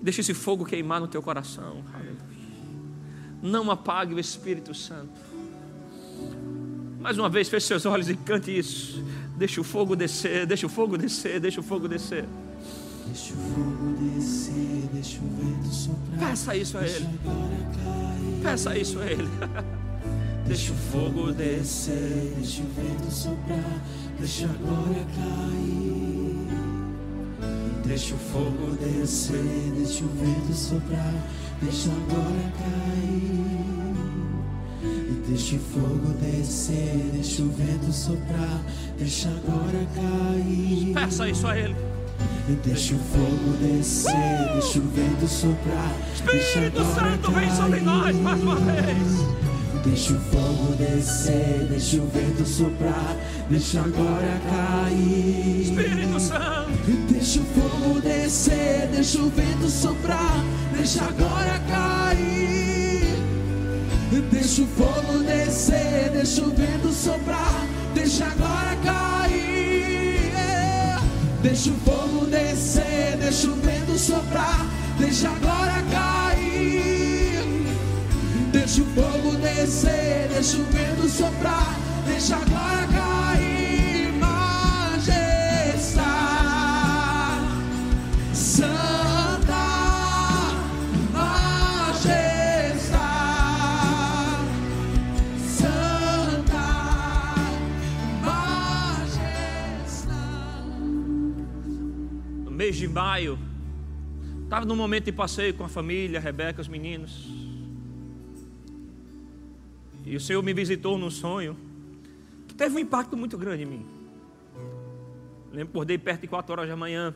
Deixa 0.00 0.20
esse 0.20 0.34
fogo 0.34 0.64
queimar 0.64 1.00
no 1.00 1.08
teu 1.08 1.22
coração. 1.22 1.82
Não 3.42 3.70
apague 3.70 4.14
o 4.14 4.18
Espírito 4.18 4.74
Santo. 4.74 5.18
Mais 7.00 7.16
uma 7.16 7.28
vez, 7.28 7.48
feche 7.48 7.66
seus 7.66 7.86
olhos 7.86 8.08
e 8.08 8.16
cante 8.16 8.56
isso. 8.56 9.02
Deixa 9.36 9.60
o 9.60 9.64
fogo 9.64 9.94
descer, 9.94 10.46
deixa 10.46 10.66
o 10.66 10.68
fogo 10.68 10.98
descer, 10.98 11.40
deixa 11.40 11.60
o 11.60 11.62
fogo 11.62 11.88
descer. 11.88 12.24
Deixa 13.06 13.32
o 13.32 13.36
fogo 13.36 13.96
descer, 14.00 14.88
deixa 14.92 15.18
o 15.20 15.28
vento 15.28 15.74
soprar. 15.74 16.30
Peça 16.30 16.56
isso 16.56 16.76
a 16.76 16.86
Ele. 16.86 17.08
Peça 18.42 18.78
isso 18.78 18.98
a 18.98 19.06
Ele. 19.06 19.28
Deixa 20.48 20.72
o 20.72 20.76
fogo 20.76 21.30
descer, 21.32 22.32
deixa 22.38 22.62
o 22.62 22.66
vento 22.74 23.12
soprar, 23.12 23.82
deixa 24.18 24.46
a 24.46 24.52
glória 24.54 25.04
cair. 25.14 26.48
Deixa 27.84 28.14
o 28.14 28.18
fogo 28.18 28.74
descer, 28.80 29.72
deixa 29.76 30.04
o 30.04 30.08
vento 30.08 30.54
soprar, 30.54 31.14
deixa 31.60 31.90
a 31.90 31.94
glória 32.10 32.52
cair. 32.58 33.58
E 34.82 35.22
deixa 35.28 35.56
o 35.56 35.58
fogo 35.58 36.14
descer, 36.18 37.10
deixa 37.12 37.42
o 37.42 37.50
vento 37.50 37.92
soprar, 37.92 38.62
deixa 38.98 39.28
a 39.28 39.32
glória 39.32 39.86
cair. 39.94 40.94
Peça 40.94 41.28
isso 41.28 41.46
a 41.46 41.58
Ele. 41.58 41.76
E 42.48 42.52
deixa 42.66 42.94
o 42.94 42.98
fogo 42.98 43.54
descer, 43.60 44.52
deixa 44.54 44.78
o 44.78 44.88
vento 44.88 45.28
soprar. 45.28 45.94
Espírito 46.14 46.82
Santo, 46.94 47.32
vem 47.32 47.54
sobre 47.54 47.80
nós 47.80 48.16
mais 48.16 48.42
uma 48.42 48.56
vez. 48.56 49.47
Deixa 49.88 50.12
o 50.12 50.20
fogo 50.20 50.74
descer, 50.76 51.66
deixa 51.70 51.96
o 51.96 52.06
vento 52.08 52.46
soprar, 52.46 53.16
deixa 53.48 53.80
a 53.80 53.84
glória 53.84 54.38
cair. 54.50 55.62
Espírito 55.62 56.20
Santo, 56.20 56.68
Deixa 57.10 57.40
o 57.40 57.44
fogo 57.44 58.00
descer, 58.02 58.88
deixa 58.92 59.18
o 59.18 59.30
vento 59.30 59.68
soprar, 59.70 60.44
deixa 60.76 61.04
a 61.04 61.10
glória 61.10 61.58
cair. 61.70 63.18
Deixa 64.30 64.62
o 64.62 64.66
fogo 64.66 65.18
descer, 65.24 66.10
deixa 66.12 66.42
o 66.42 66.50
vento 66.50 66.92
soprar, 66.92 67.66
deixa 67.94 68.26
a 68.26 68.34
glória 68.34 68.76
cair. 68.84 70.32
Deixa 71.42 71.70
o 71.70 71.74
fogo 71.74 72.26
descer, 72.26 73.16
deixa 73.18 73.48
o 73.48 73.54
vento 73.54 73.98
soprar, 73.98 74.66
deixa 74.98 75.30
a 75.30 75.34
glória 75.38 75.82
cair. 75.90 76.07
Deixa 79.68 80.56
o 80.56 80.64
vento 80.64 81.06
soprar, 81.08 81.76
deixa 82.06 82.36
a 82.36 82.44
glória 82.44 82.88
cair. 82.88 84.12
Majestade, 84.12 85.18
Santa 88.32 89.52
Majestade, 91.12 92.08
Santa 95.38 96.66
Majestade. 98.24 99.28
no 102.44 102.50
mês 102.50 102.76
de 102.76 102.88
maio, 102.88 103.38
estava 104.44 104.64
num 104.64 104.76
momento 104.76 105.04
de 105.04 105.12
passeio 105.12 105.52
com 105.52 105.64
a 105.64 105.68
família, 105.68 106.18
a 106.18 106.22
Rebeca, 106.22 106.62
os 106.62 106.68
meninos. 106.68 107.57
E 110.08 110.16
o 110.16 110.20
Senhor 110.20 110.42
me 110.42 110.54
visitou 110.54 110.96
num 110.96 111.10
sonho 111.10 111.54
que 112.46 112.54
teve 112.54 112.74
um 112.74 112.78
impacto 112.78 113.16
muito 113.16 113.36
grande 113.36 113.64
em 113.64 113.66
mim. 113.66 113.86
Lembro, 115.52 115.70
acordei 115.70 115.98
perto 115.98 116.22
de 116.22 116.28
4 116.28 116.50
horas 116.52 116.68
da 116.68 116.76
manhã. 116.76 117.14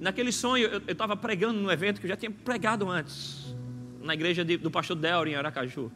Naquele 0.00 0.32
sonho, 0.32 0.66
eu 0.66 0.78
estava 0.88 1.14
pregando 1.16 1.60
num 1.60 1.70
evento 1.70 2.00
que 2.00 2.06
eu 2.06 2.08
já 2.08 2.16
tinha 2.16 2.30
pregado 2.30 2.88
antes, 2.88 3.54
na 4.02 4.14
igreja 4.14 4.44
de- 4.44 4.56
do 4.56 4.70
pastor 4.70 4.96
Delry, 4.96 5.32
em 5.32 5.34
Aracaju. 5.34 5.92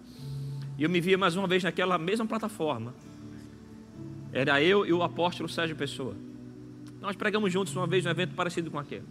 E 0.79 0.83
eu 0.83 0.90
me 0.90 1.01
via 1.01 1.16
mais 1.16 1.35
uma 1.37 1.47
vez 1.49 1.64
naquela 1.64 1.97
mesma 1.97 2.27
plataforma. 2.27 2.95
Era 4.33 4.62
eu 4.62 4.85
e 4.85 4.92
o 4.92 5.03
apóstolo 5.03 5.49
Sérgio 5.49 5.75
Pessoa. 5.75 6.14
Nós 7.01 7.16
pregamos 7.16 7.51
juntos 7.51 7.75
uma 7.75 7.87
vez 7.87 8.05
num 8.05 8.11
evento 8.11 8.35
parecido 8.35 8.71
com 8.71 8.79
aquele. 8.79 9.05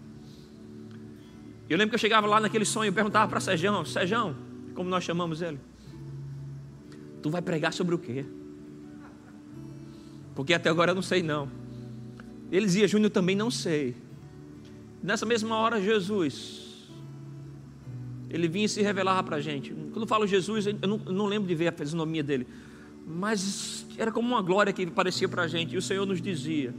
Eu 1.68 1.76
lembro 1.78 1.90
que 1.90 1.96
eu 1.96 2.00
chegava 2.00 2.28
lá 2.28 2.40
naquele 2.40 2.66
sonho 2.66 2.90
e 2.90 2.92
perguntava 2.92 3.28
para 3.28 3.40
Sérgio, 3.40 3.84
Sérgio, 3.86 4.36
como 4.76 4.88
nós 4.90 5.04
chamamos 5.04 5.42
ele, 5.42 5.60
tu 7.26 7.32
vai 7.32 7.42
pregar 7.42 7.74
sobre 7.74 7.96
o 7.96 7.98
quê? 7.98 8.24
Porque 10.36 10.54
até 10.54 10.70
agora 10.70 10.92
eu 10.92 10.96
não 10.96 11.02
sei 11.02 11.24
não. 11.24 11.50
Ele 12.52 12.68
dizia, 12.68 12.88
Júnior, 12.88 13.10
também 13.10 13.36
não 13.36 13.50
sei. 13.50 13.96
Nessa 15.02 15.26
mesma 15.26 15.58
hora, 15.58 15.82
Jesus, 15.82 16.88
ele 18.30 18.48
vinha 18.48 18.68
e 18.68 18.70
se 18.70 18.80
revelava 18.84 19.24
para 19.24 19.38
a 19.38 19.42
gente. 19.42 19.74
Quando 19.74 20.02
eu 20.02 20.08
falo 20.08 20.28
Jesus, 20.28 20.68
eu 20.68 20.76
não, 20.88 21.02
eu 21.04 21.14
não 21.14 21.26
lembro 21.26 21.48
de 21.48 21.56
ver 21.56 21.70
a 21.70 21.72
fisionomia 21.72 22.22
dele, 22.22 22.46
mas 23.08 23.88
era 23.98 24.12
como 24.12 24.28
uma 24.28 24.44
glória 24.44 24.72
que 24.72 24.84
aparecia 24.84 25.28
para 25.28 25.42
a 25.42 25.48
gente. 25.48 25.74
E 25.74 25.78
o 25.80 25.82
Senhor 25.82 26.06
nos 26.06 26.22
dizia: 26.22 26.76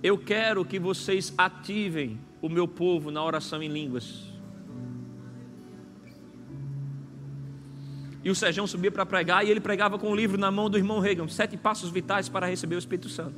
Eu 0.00 0.16
quero 0.16 0.64
que 0.64 0.78
vocês 0.78 1.34
ativem 1.36 2.20
o 2.40 2.48
meu 2.48 2.68
povo 2.68 3.10
na 3.10 3.24
oração 3.24 3.60
em 3.60 3.68
línguas. 3.68 4.29
E 8.22 8.30
o 8.30 8.34
Sérgio 8.34 8.66
subia 8.66 8.90
para 8.90 9.06
pregar 9.06 9.46
e 9.46 9.50
ele 9.50 9.60
pregava 9.60 9.98
com 9.98 10.10
o 10.10 10.14
livro 10.14 10.38
na 10.38 10.50
mão 10.50 10.68
do 10.68 10.76
irmão 10.76 11.00
Reagan, 11.00 11.26
Sete 11.28 11.56
Passos 11.56 11.90
Vitais 11.90 12.28
para 12.28 12.46
Receber 12.46 12.76
o 12.76 12.78
Espírito 12.78 13.08
Santo. 13.08 13.34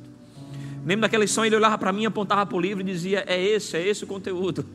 Lembro 0.85 1.03
daquela 1.03 1.23
lição, 1.23 1.45
ele 1.45 1.55
olhava 1.55 1.77
para 1.77 1.93
mim, 1.93 2.05
apontava 2.05 2.45
para 2.45 2.57
o 2.57 2.59
livro 2.59 2.81
e 2.81 2.85
dizia: 2.85 3.23
É 3.25 3.41
esse, 3.41 3.77
é 3.77 3.87
esse 3.87 4.03
o 4.03 4.07
conteúdo. 4.07 4.65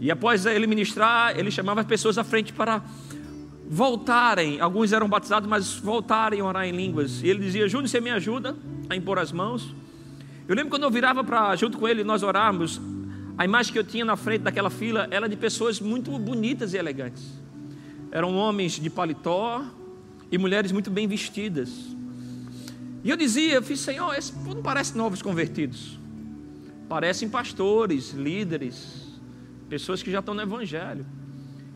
E 0.00 0.10
após 0.10 0.46
ele 0.46 0.66
ministrar, 0.66 1.38
ele 1.38 1.50
chamava 1.50 1.82
as 1.82 1.86
pessoas 1.86 2.16
à 2.16 2.24
frente 2.24 2.52
para 2.52 2.82
voltarem. 3.68 4.60
Alguns 4.60 4.92
eram 4.92 5.08
batizados, 5.08 5.48
mas 5.48 5.74
voltarem 5.74 6.40
a 6.40 6.44
orar 6.44 6.64
em 6.66 6.72
línguas. 6.72 7.22
E 7.22 7.28
ele 7.28 7.40
dizia: 7.40 7.68
Júnior, 7.68 7.88
você 7.88 8.00
me 8.00 8.10
ajuda 8.10 8.56
a 8.88 8.96
impor 8.96 9.18
as 9.18 9.30
mãos? 9.30 9.74
Eu 10.48 10.54
lembro 10.54 10.70
quando 10.70 10.84
eu 10.84 10.90
virava 10.90 11.22
para 11.22 11.54
junto 11.56 11.76
com 11.76 11.86
ele 11.86 12.02
nós 12.02 12.22
orarmos, 12.22 12.80
a 13.36 13.44
imagem 13.44 13.72
que 13.72 13.78
eu 13.78 13.84
tinha 13.84 14.04
na 14.04 14.16
frente 14.16 14.42
daquela 14.42 14.70
fila 14.70 15.06
era 15.10 15.28
de 15.28 15.36
pessoas 15.36 15.80
muito 15.80 16.18
bonitas 16.18 16.72
e 16.72 16.78
elegantes. 16.78 17.43
Eram 18.14 18.36
homens 18.36 18.74
de 18.74 18.88
paletó 18.88 19.64
e 20.30 20.38
mulheres 20.38 20.70
muito 20.70 20.88
bem 20.88 21.08
vestidas. 21.08 21.68
E 23.02 23.10
eu 23.10 23.16
dizia, 23.16 23.54
eu 23.54 23.62
fiz, 23.62 23.80
Senhor, 23.80 24.14
esse 24.14 24.32
não 24.38 24.62
parece 24.62 24.96
novos 24.96 25.20
convertidos. 25.20 25.98
Parecem 26.88 27.28
pastores, 27.28 28.12
líderes, 28.12 29.18
pessoas 29.68 30.00
que 30.00 30.12
já 30.12 30.20
estão 30.20 30.32
no 30.32 30.42
Evangelho. 30.42 31.04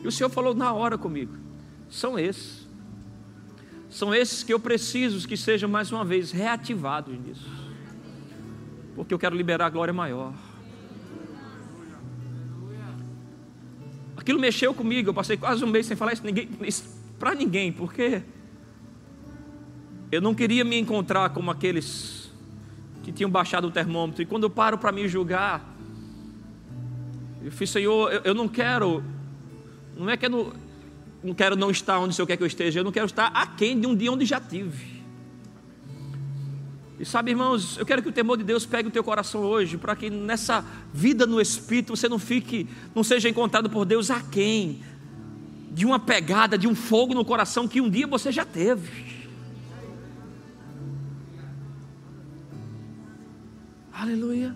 E 0.01 0.07
o 0.07 0.13
Senhor 0.13 0.31
falou 0.31 0.55
na 0.55 0.73
hora 0.73 0.97
comigo: 0.97 1.37
são 1.91 2.17
esses. 2.17 2.69
São 3.91 4.15
esses 4.15 4.45
que 4.45 4.55
eu 4.55 4.61
preciso 4.61 5.27
que 5.27 5.37
sejam 5.37 5.69
mais 5.69 5.91
uma 5.91 6.05
vez 6.05 6.31
reativados 6.31 7.19
nisso. 7.19 7.51
Porque 8.95 9.13
eu 9.13 9.19
quero 9.19 9.35
liberar 9.35 9.67
a 9.67 9.71
glória 9.71 9.93
maior. 9.93 10.33
Aquilo 14.29 14.41
mexeu 14.41 14.75
comigo, 14.75 15.09
eu 15.09 15.15
passei 15.15 15.39
quase 15.39 15.65
um 15.65 15.69
mês 15.69 15.87
sem 15.87 15.97
falar 15.97 16.13
isso, 16.13 16.23
isso 16.63 16.85
para 17.19 17.35
ninguém, 17.35 17.73
porque 17.73 18.21
eu 20.13 20.21
não 20.21 20.35
queria 20.35 20.63
me 20.67 20.79
encontrar 20.79 21.31
como 21.31 21.51
aqueles 21.51 22.31
que 23.03 23.11
tinham 23.11 23.31
baixado 23.31 23.69
o 23.69 23.71
termômetro. 23.71 24.21
E 24.21 24.27
quando 24.27 24.43
eu 24.43 24.51
paro 24.51 24.77
para 24.77 24.93
me 24.93 25.09
julgar, 25.09 25.75
eu 27.43 27.51
fiz, 27.51 27.71
Senhor, 27.71 28.13
eu, 28.13 28.21
eu 28.23 28.35
não 28.35 28.47
quero, 28.47 29.03
não 29.97 30.11
é 30.11 30.17
que 30.19 30.27
eu 30.27 30.31
não, 30.31 30.53
não 31.25 31.33
quero 31.33 31.57
não 31.57 31.71
estar 31.71 31.99
onde 31.99 32.11
o 32.11 32.13
Senhor 32.13 32.27
quer 32.27 32.37
que 32.37 32.43
eu 32.43 32.47
esteja, 32.47 32.81
eu 32.81 32.85
não 32.85 32.93
quero 32.93 33.07
estar 33.07 33.29
aquém 33.29 33.81
de 33.81 33.87
um 33.87 33.97
dia 33.97 34.13
onde 34.13 34.27
já 34.27 34.39
tive. 34.39 34.98
E 36.99 37.05
sabe, 37.05 37.31
irmãos, 37.31 37.79
eu 37.79 37.87
quero 37.87 38.03
que 38.03 38.09
o 38.09 38.13
temor 38.13 38.37
de 38.37 38.43
Deus 38.43 38.67
pegue 38.67 38.89
o 38.89 38.91
teu 38.91 39.05
coração 39.05 39.43
hoje, 39.43 39.79
para 39.79 39.95
que 39.95 40.11
nessa 40.11 40.65
vida 40.93 41.27
no 41.27 41.41
Espírito 41.41 41.95
você 41.97 42.09
não 42.09 42.19
fique, 42.19 42.67
não 42.95 43.05
seja 43.05 43.29
encontrado 43.29 43.71
por 43.71 43.85
Deus 43.85 44.11
aquém 44.11 44.83
de 45.71 45.87
uma 45.87 46.01
pegada, 46.01 46.59
de 46.59 46.67
um 46.67 46.75
fogo 46.75 47.15
no 47.15 47.25
coração 47.25 47.69
que 47.69 47.81
um 47.81 47.89
dia 47.89 48.07
você 48.07 48.33
já 48.33 48.45
teve. 48.45 49.07
Aleluia. 53.93 54.55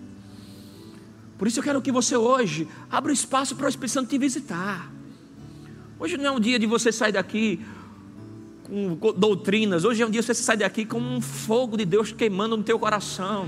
Por 1.37 1.47
isso 1.47 1.59
eu 1.59 1.63
quero 1.63 1.81
que 1.81 1.91
você 1.91 2.17
hoje 2.17 2.67
abra 2.91 3.13
espaço 3.13 3.55
para 3.55 3.67
o 3.67 3.69
Espírito 3.69 3.93
Santo 3.93 4.09
te 4.09 4.17
visitar. 4.17 4.91
Hoje 5.97 6.17
não 6.17 6.25
é 6.25 6.31
um 6.31 6.39
dia 6.39 6.59
de 6.59 6.65
você 6.65 6.91
sair 6.91 7.13
daqui 7.13 7.65
doutrinas, 9.15 9.85
hoje 9.85 10.01
é 10.01 10.05
um 10.05 10.09
dia 10.09 10.21
você 10.21 10.33
sair 10.33 10.57
daqui 10.57 10.85
com 10.85 10.99
um 10.99 11.21
fogo 11.21 11.77
de 11.77 11.85
Deus 11.85 12.11
queimando 12.11 12.57
no 12.57 12.63
teu 12.63 12.79
coração. 12.79 13.47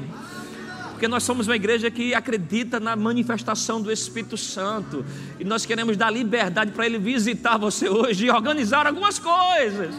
Porque 0.92 1.08
nós 1.08 1.24
somos 1.24 1.48
uma 1.48 1.56
igreja 1.56 1.92
que 1.92 2.14
acredita 2.14 2.80
na 2.80 2.96
manifestação 2.96 3.82
do 3.82 3.92
Espírito 3.92 4.38
Santo. 4.38 5.04
E 5.38 5.44
nós 5.44 5.66
queremos 5.66 5.98
dar 5.98 6.10
liberdade 6.10 6.72
para 6.72 6.86
Ele 6.86 6.98
visitar 6.98 7.58
você 7.58 7.90
hoje 7.90 8.28
e 8.28 8.30
organizar 8.30 8.88
algumas 8.88 9.20
coisas. 9.20 9.94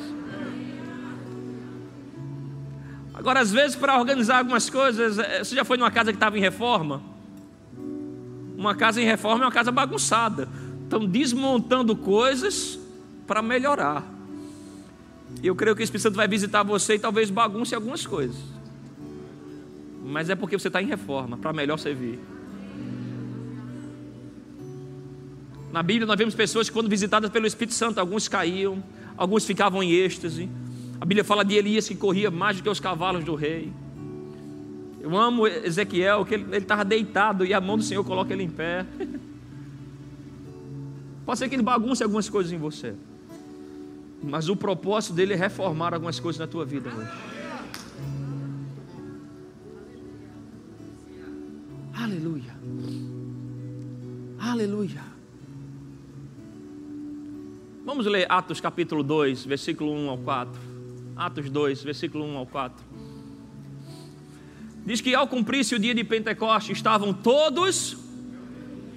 Agora, 3.12 3.41
às 3.41 3.51
vezes, 3.51 3.77
para 3.77 3.99
organizar 3.99 4.39
algumas 4.39 4.71
coisas, 4.71 5.19
eh, 5.19 5.45
você 5.45 5.55
já 5.55 5.65
foi 5.65 5.77
numa 5.77 5.91
casa 5.91 6.12
que 6.12 6.17
estava 6.17 6.39
em 6.39 6.41
reforma? 6.41 7.03
Uma 8.57 8.75
casa 8.75 9.01
em 9.01 9.05
reforma 9.05 9.45
é 9.45 9.47
uma 9.47 9.53
casa 9.53 9.71
bagunçada. 9.71 10.49
Estão 10.85 11.05
desmontando 11.05 11.95
coisas 11.95 12.79
para 13.27 13.43
melhorar. 13.43 14.16
E 15.43 15.47
eu 15.47 15.55
creio 15.55 15.77
que 15.77 15.83
o 15.83 15.85
Espírito 15.85 16.03
Santo 16.03 16.17
vai 16.17 16.29
visitar 16.29 16.62
você 16.62 16.95
e 16.95 16.99
talvez 16.99 17.31
bagunce 17.31 17.75
algumas 17.75 18.07
coisas. 18.07 18.37
Mas 20.05 20.31
é 20.31 20.35
porque 20.35 20.59
você 20.59 20.69
está 20.69 20.81
em 20.81 20.87
reforma, 20.87 21.37
para 21.37 21.53
melhor 21.53 21.79
servir. 21.79 22.19
Na 25.73 25.83
Bíblia 25.83 26.07
nós 26.07 26.17
vemos 26.17 26.35
pessoas 26.35 26.69
que 26.69 26.73
quando 26.73 26.89
visitadas 26.89 27.29
pelo 27.29 27.47
Espírito 27.47 27.75
Santo, 27.75 27.99
alguns 27.99 28.29
caíam, 28.29 28.83
alguns 29.17 29.45
ficavam 29.45 29.83
em 29.83 29.93
êxtase. 29.93 30.49
A 31.01 31.05
Bíblia 31.05 31.25
fala 31.25 31.45
de 31.45 31.55
Elias 31.55 31.87
que 31.87 31.95
corria 31.95 32.31
mais 32.31 32.57
do 32.57 32.62
que 32.62 32.69
os 32.69 32.81
cavalos 32.81 33.25
do 33.25 33.35
rei. 33.35 33.73
Eu 35.01 35.17
amo 35.17 35.47
Ezequiel, 35.47 36.25
que 36.25 36.35
ele 36.35 36.57
estava 36.57 36.85
deitado 36.85 37.45
e 37.45 37.53
a 37.53 37.61
mão 37.61 37.77
do 37.77 37.83
Senhor 37.85 38.03
coloca 38.03 38.33
ele 38.33 38.43
em 38.43 38.49
pé. 38.49 38.87
Pode 41.27 41.39
ser 41.39 41.49
que 41.49 41.55
ele 41.55 41.62
bagunce 41.62 42.03
algumas 42.03 42.29
coisas 42.29 42.53
em 42.53 42.59
você, 42.59 42.95
mas 44.23 44.49
o 44.49 44.57
propósito 44.57 45.15
dele 45.15 45.35
é 45.35 45.37
reformar 45.37 45.95
algumas 45.95 46.19
coisas 46.19 46.39
na 46.41 46.47
tua 46.47 46.65
vida 46.65 46.91
hoje. 46.91 47.11
Aleluia. 51.95 52.57
Aleluia. 54.39 55.03
Vamos 57.85 58.07
ler 58.07 58.31
Atos 58.31 58.61
capítulo 58.61 59.03
2, 59.03 59.45
versículo 59.45 59.93
1 59.93 60.11
ao 60.11 60.19
4. 60.19 60.61
Atos 61.17 61.51
2, 61.51 61.83
versículo 61.83 62.25
1 62.25 62.37
ao 62.37 62.47
4. 62.47 62.85
Diz 64.85 65.01
que 65.01 65.15
ao 65.15 65.27
cumprir-se 65.27 65.75
o 65.75 65.79
dia 65.79 65.95
de 65.95 66.05
Pentecostes, 66.05 66.77
estavam 66.77 67.13
todos, 67.13 67.97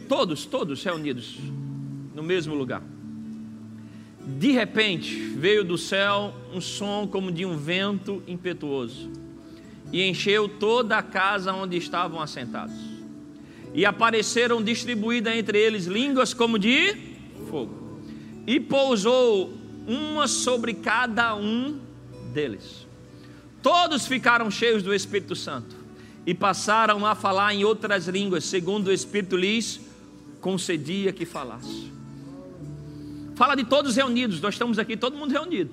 todos, 0.07 0.45
todos 0.45 0.83
reunidos 0.83 1.39
no 2.13 2.21
mesmo 2.21 2.53
lugar. 2.53 2.83
De 4.37 4.51
repente, 4.51 5.15
veio 5.15 5.63
do 5.63 5.77
céu 5.77 6.33
um 6.53 6.61
som 6.61 7.07
como 7.07 7.31
de 7.31 7.45
um 7.45 7.57
vento 7.57 8.21
impetuoso 8.27 9.09
e 9.91 10.03
encheu 10.03 10.47
toda 10.47 10.97
a 10.97 11.03
casa 11.03 11.53
onde 11.53 11.77
estavam 11.77 12.21
assentados. 12.21 12.75
E 13.73 13.85
apareceram 13.85 14.63
distribuídas 14.63 15.35
entre 15.35 15.57
eles 15.57 15.85
línguas 15.85 16.33
como 16.33 16.59
de 16.59 16.95
fogo. 17.49 17.99
E 18.45 18.59
pousou 18.59 19.53
uma 19.87 20.27
sobre 20.27 20.73
cada 20.73 21.35
um 21.35 21.79
deles. 22.31 22.87
Todos 23.61 24.07
ficaram 24.07 24.49
cheios 24.49 24.83
do 24.83 24.93
Espírito 24.93 25.35
Santo 25.35 25.75
e 26.25 26.33
passaram 26.33 27.05
a 27.05 27.15
falar 27.15 27.53
em 27.53 27.63
outras 27.63 28.07
línguas, 28.07 28.45
segundo 28.45 28.87
o 28.87 28.93
Espírito 28.93 29.35
lhes 29.35 29.81
concedia 30.39 31.11
que 31.11 31.25
falasse. 31.25 31.98
Fala 33.39 33.55
de 33.55 33.63
todos 33.63 33.95
reunidos, 33.95 34.41
nós 34.41 34.55
estamos 34.55 34.77
aqui, 34.77 34.97
todo 34.97 35.15
mundo 35.15 35.31
reunido. 35.31 35.71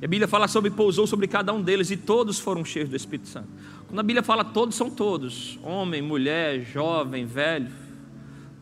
E 0.00 0.04
a 0.06 0.08
Bíblia 0.08 0.26
fala 0.26 0.48
sobre 0.48 0.70
pousou 0.70 1.06
sobre 1.06 1.28
cada 1.28 1.52
um 1.52 1.60
deles 1.60 1.90
e 1.90 1.98
todos 1.98 2.38
foram 2.38 2.64
cheios 2.64 2.88
do 2.88 2.96
Espírito 2.96 3.28
Santo. 3.28 3.48
Quando 3.86 4.00
a 4.00 4.02
Bíblia 4.02 4.22
fala 4.22 4.42
todos, 4.42 4.74
são 4.74 4.88
todos: 4.88 5.58
homem, 5.62 6.00
mulher, 6.00 6.64
jovem, 6.64 7.26
velho 7.26 7.70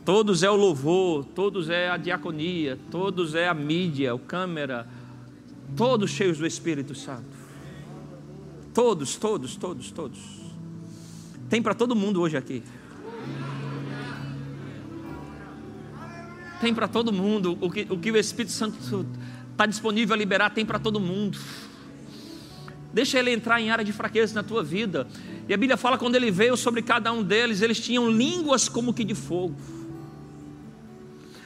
Todos 0.04 0.42
é 0.42 0.50
o 0.50 0.56
louvor, 0.56 1.24
todos 1.24 1.70
é 1.70 1.88
a 1.88 1.96
diaconia, 1.96 2.76
todos 2.90 3.36
é 3.36 3.46
a 3.46 3.54
mídia, 3.54 4.12
o 4.12 4.18
câmera, 4.18 4.88
todos 5.76 6.10
cheios 6.10 6.38
do 6.38 6.46
Espírito 6.48 6.96
Santo. 6.96 7.36
Todos, 8.74 9.14
todos, 9.14 9.54
todos, 9.54 9.92
todos. 9.92 10.18
Tem 11.48 11.62
para 11.62 11.74
todo 11.74 11.94
mundo 11.94 12.20
hoje 12.20 12.36
aqui. 12.36 12.64
Tem 16.66 16.74
para 16.74 16.88
todo 16.88 17.12
mundo. 17.12 17.56
O 17.60 17.70
que, 17.70 17.86
o 17.88 17.96
que 17.96 18.10
o 18.10 18.16
Espírito 18.16 18.50
Santo 18.50 18.76
está 19.52 19.66
disponível 19.66 20.16
a 20.16 20.18
liberar, 20.18 20.50
tem 20.50 20.66
para 20.66 20.80
todo 20.80 20.98
mundo. 20.98 21.38
Deixa 22.92 23.20
ele 23.20 23.30
entrar 23.30 23.60
em 23.60 23.70
área 23.70 23.84
de 23.84 23.92
fraqueza 23.92 24.34
na 24.34 24.42
tua 24.42 24.64
vida. 24.64 25.06
E 25.48 25.54
a 25.54 25.56
Bíblia 25.56 25.76
fala 25.76 25.96
quando 25.96 26.16
ele 26.16 26.28
veio 26.28 26.56
sobre 26.56 26.82
cada 26.82 27.12
um 27.12 27.22
deles, 27.22 27.62
eles 27.62 27.78
tinham 27.78 28.10
línguas 28.10 28.68
como 28.68 28.92
que 28.92 29.04
de 29.04 29.14
fogo. 29.14 29.54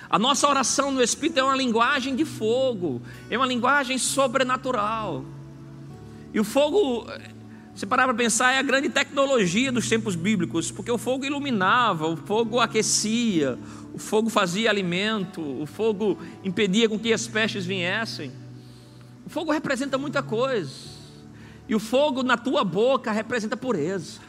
A 0.09 0.19
nossa 0.19 0.49
oração 0.49 0.91
no 0.91 1.03
Espírito 1.03 1.39
é 1.39 1.45
uma 1.45 1.55
linguagem 1.55 2.17
de 2.17 2.25
fogo, 2.25 3.03
é 3.29 3.37
uma 3.37 3.47
linguagem 3.47 3.99
sobrenatural. 3.99 5.23
E 6.33 6.41
o 6.41 6.45
fogo, 6.45 7.07
se 7.81 7.87
parar 7.87 8.05
para 8.05 8.13
pensar, 8.13 8.53
é 8.53 8.59
a 8.59 8.63
grande 8.63 8.91
tecnologia 8.91 9.73
dos 9.73 9.89
tempos 9.89 10.15
bíblicos, 10.15 10.71
porque 10.71 10.91
o 10.91 10.99
fogo 10.99 11.25
iluminava, 11.25 12.07
o 12.07 12.15
fogo 12.15 12.61
aquecia, 12.61 13.59
o 13.95 13.99
fogo 13.99 14.29
fazia 14.29 14.69
alimento, 14.69 15.41
o 15.41 15.65
fogo 15.65 16.19
impedia 16.45 16.91
com 16.91 16.99
que 16.99 17.11
as 17.11 17.27
pestes 17.27 17.65
viessem. 17.65 18.31
O 19.25 19.31
fogo 19.31 19.51
representa 19.51 19.97
muita 19.97 20.23
coisa. 20.23 20.71
E 21.67 21.75
o 21.75 21.79
fogo 21.79 22.23
na 22.23 22.37
tua 22.37 22.63
boca 22.65 23.11
representa 23.11 23.57
pureza, 23.57 24.21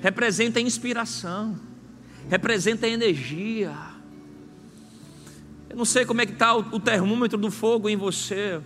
representa 0.00 0.60
inspiração, 0.60 1.58
representa 2.28 2.86
energia 2.86 3.74
eu 5.70 5.76
não 5.76 5.84
sei 5.84 6.04
como 6.04 6.20
é 6.20 6.26
que 6.26 6.32
está 6.32 6.56
o, 6.56 6.80
termômetro 6.80 7.38
do 7.38 7.48
fogo 7.48 7.88
em 7.88 7.96
você. 7.96 8.60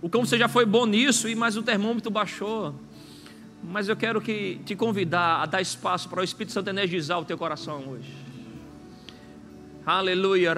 O 0.00 0.08
como 0.08 0.26
você 0.26 0.38
já 0.38 0.48
foi 0.48 0.64
bom 0.64 0.86
nisso, 0.86 1.28
mas 1.36 1.58
o 1.58 1.62
termômetro 1.62 2.10
baixou. 2.10 2.74
Mas 3.62 3.88
eu 3.88 3.96
quero 3.96 4.20
que 4.20 4.60
te 4.64 4.76
convidar 4.76 5.42
a 5.42 5.46
dar 5.46 5.60
espaço 5.60 6.08
para 6.08 6.20
o 6.20 6.24
Espírito 6.24 6.52
Santo 6.52 6.70
energizar 6.70 7.20
o 7.20 7.24
teu 7.24 7.36
coração 7.36 7.82
hoje. 7.88 8.14
Aleluia, 9.84 10.52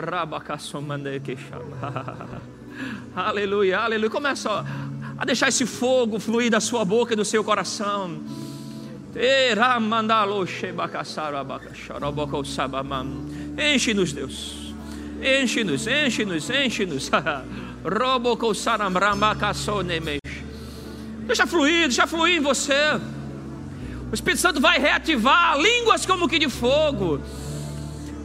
Aleluia, 3.15 3.81
aleluia. 3.81 4.11
Começa 4.11 4.65
a 5.19 5.25
deixar 5.25 5.49
esse 5.49 5.67
fogo 5.67 6.21
fluir 6.21 6.51
da 6.51 6.61
sua 6.61 6.85
boca 6.85 7.13
e 7.13 7.17
do 7.17 7.25
seu 7.25 7.43
coração. 7.43 8.23
Enche-nos, 13.59 14.13
Deus. 14.13 14.75
Enche-nos, 15.21 15.87
enche-nos, 15.87 16.51
enche-nos. 16.51 17.11
Deixa 21.29 21.47
fluir, 21.47 21.89
deixa 21.89 22.07
fluir 22.07 22.39
em 22.39 22.41
você. 22.41 22.99
O 24.11 24.15
Espírito 24.15 24.41
Santo 24.41 24.63
vai 24.63 24.79
reativar 24.79 25.59
línguas 25.59 26.07
como 26.07 26.27
que 26.27 26.39
de 26.39 26.49
fogo. 26.49 27.21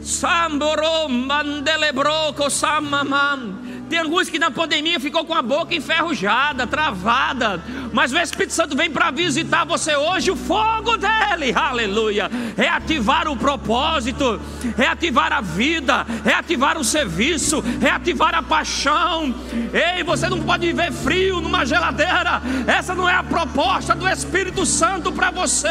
Samborom 0.02 1.08
mandelebroco 1.10 2.48
samamam. 2.48 3.58
Tem 3.88 3.98
alguns 3.98 4.30
que 4.30 4.38
na 4.38 4.50
pandemia 4.50 4.98
ficou 4.98 5.24
com 5.24 5.34
a 5.34 5.42
boca 5.42 5.74
enferrujada, 5.74 6.66
travada, 6.66 7.62
mas 7.92 8.12
o 8.12 8.18
Espírito 8.18 8.52
Santo 8.52 8.76
vem 8.76 8.90
para 8.90 9.10
visitar 9.10 9.64
você 9.64 9.94
hoje, 9.94 10.30
o 10.30 10.36
fogo 10.36 10.96
dele, 10.96 11.52
aleluia, 11.54 12.30
reativar 12.56 13.28
o 13.28 13.36
propósito, 13.36 14.40
reativar 14.76 15.32
a 15.32 15.40
vida, 15.40 16.06
reativar 16.24 16.78
o 16.78 16.84
serviço, 16.84 17.62
reativar 17.80 18.34
a 18.34 18.42
paixão. 18.42 19.34
Ei, 19.72 20.02
você 20.02 20.28
não 20.28 20.40
pode 20.40 20.66
viver 20.66 20.92
frio 20.92 21.40
numa 21.40 21.66
geladeira, 21.66 22.40
essa 22.66 22.94
não 22.94 23.08
é 23.08 23.14
a 23.14 23.22
proposta 23.22 23.94
do 23.94 24.08
Espírito 24.08 24.64
Santo 24.64 25.12
para 25.12 25.30
você. 25.30 25.68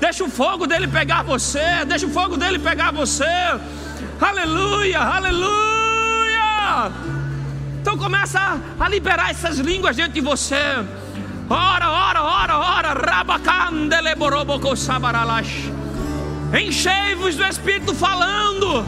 Deixa 0.00 0.24
o 0.24 0.30
fogo 0.30 0.66
dele 0.66 0.88
pegar 0.88 1.22
você, 1.22 1.84
deixa 1.86 2.06
o 2.06 2.10
fogo 2.10 2.36
dele 2.36 2.58
pegar 2.58 2.92
você, 2.92 3.24
aleluia, 4.20 5.00
aleluia. 5.00 7.15
Então 7.86 7.96
começa 7.96 8.60
a 8.80 8.88
liberar 8.88 9.30
essas 9.30 9.58
línguas 9.58 9.94
dentro 9.94 10.14
de 10.14 10.20
você. 10.20 10.58
Ora, 11.48 11.88
ora, 11.88 12.20
ora, 12.20 12.58
ora, 12.58 12.92
rabacandeleborobocosabaralash. 12.94 15.70
Enchei-vos 16.52 17.36
do 17.36 17.44
Espírito 17.44 17.94
falando, 17.94 18.84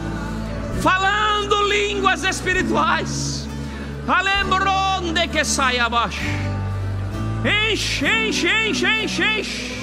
falando 0.81 1.63
línguas 1.69 2.25
espirituais. 2.25 3.47
Alembronde 4.05 5.29
que 5.29 5.45
sai 5.45 5.79
abaixo. 5.79 6.19
Enche, 7.71 8.05
enche, 8.05 8.49
enche, 8.49 8.85
enche, 8.85 9.23
enche. 9.23 9.81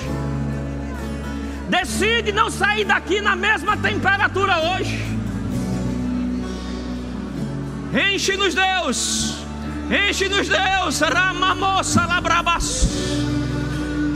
Decide 1.71 2.33
não 2.33 2.51
sair 2.51 2.85
daqui 2.85 3.23
na 3.23 3.35
mesma 3.35 3.79
temperatura 3.79 4.59
hoje. 4.59 5.03
Enche-nos, 7.93 8.55
Deus. 8.55 9.35
Enche-nos, 9.91 10.49
Deus. 10.49 11.01
Ramamosa 11.01 12.07
labrabas. 12.07 12.89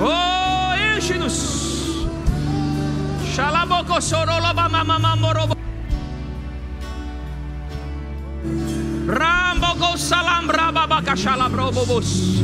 Oh, 0.00 0.74
enche-nos. 0.74 2.06
Xalaboco 3.34 4.00
sorolobamamamamorobo. 4.00 5.54
Ramboco 9.06 9.96
salambrababaka 9.96 11.14
xalabrobobos. 11.16 12.40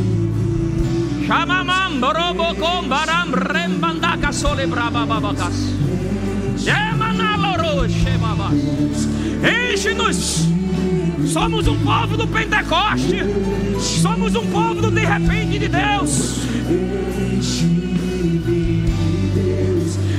Shamamam 1.27 1.99
borobocom 2.01 2.89
baram 2.89 3.35
rembandaka 3.35 4.33
sole 4.33 4.67
brabababakas. 4.67 5.75
Emanaloro 6.67 7.89
shebabas. 7.91 9.16
Enche-nos. 9.43 10.47
Somos 11.33 11.67
um 11.67 11.79
povo 11.81 12.17
do 12.17 12.27
Pentecoste. 12.27 13.23
Somos 13.79 14.35
um 14.35 14.47
povo 14.47 14.81
do 14.81 14.91
de 14.91 15.05
repente 15.05 15.59
de 15.59 15.69
Deus. 15.69 16.37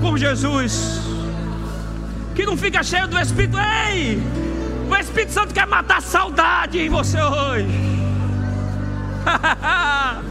com 0.00 0.16
Jesus, 0.16 1.02
que 2.34 2.46
não 2.46 2.56
fica 2.56 2.82
cheio 2.82 3.06
do 3.06 3.18
Espírito. 3.18 3.58
Ei, 3.58 4.18
o 4.90 4.96
Espírito 4.96 5.32
Santo 5.32 5.52
quer 5.52 5.66
matar 5.66 6.00
saudade 6.00 6.78
em 6.78 6.88
você 6.88 7.20
hoje. 7.20 7.68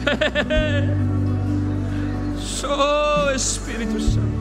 Sou 2.40 3.30
Espírito 3.34 4.00
Santo. 4.00 4.40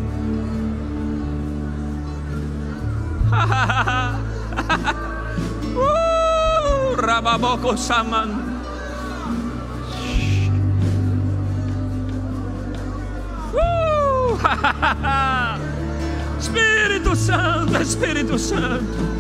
Rababoco 7.19 7.75
Saman. 7.75 8.31
Uh, 13.53 14.39
Espírito 16.39 17.13
Santo, 17.17 17.81
Espírito 17.81 18.39
Santo. 18.39 19.19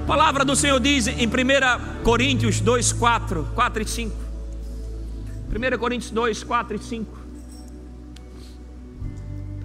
A 0.00 0.06
palavra 0.06 0.42
do 0.42 0.56
Senhor 0.56 0.80
diz 0.80 1.06
em 1.06 1.26
1 1.26 2.02
Coríntios 2.02 2.62
2, 2.62 2.94
4, 2.94 3.46
4 3.54 3.82
e 3.82 3.86
5. 3.86 4.16
1 5.50 5.78
Coríntios 5.78 6.10
2, 6.10 6.44
4 6.44 6.76
e 6.76 6.78
5. 6.78 7.17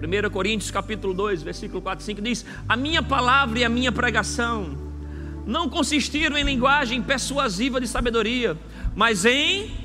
1 0.00 0.30
Coríntios 0.30 0.70
capítulo 0.70 1.14
2, 1.14 1.42
versículo 1.42 1.80
4 1.80 2.02
e 2.02 2.06
5 2.06 2.22
diz: 2.22 2.44
A 2.68 2.76
minha 2.76 3.02
palavra 3.02 3.58
e 3.58 3.64
a 3.64 3.68
minha 3.68 3.92
pregação 3.92 4.76
não 5.46 5.68
consistiram 5.68 6.36
em 6.36 6.44
linguagem 6.44 7.02
persuasiva 7.02 7.80
de 7.80 7.86
sabedoria, 7.86 8.56
mas 8.94 9.24
em 9.24 9.84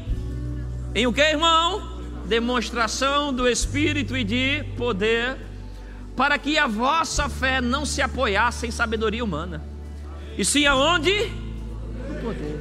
em 0.96 1.06
o 1.06 1.14
que, 1.14 1.22
irmão? 1.22 2.00
Demonstração 2.26 3.32
do 3.32 3.48
espírito 3.48 4.18
e 4.18 4.24
de 4.24 4.64
poder, 4.76 5.38
para 6.16 6.38
que 6.38 6.58
a 6.58 6.68
vossa 6.68 7.30
fé 7.30 7.62
não 7.62 7.86
se 7.86 8.02
apoiasse 8.02 8.66
em 8.68 8.72
sabedoria 8.72 9.24
humana. 9.24 9.64
E 10.38 10.44
sim 10.44 10.66
aonde? 10.66 11.12
No 12.10 12.22
poder. 12.22 12.59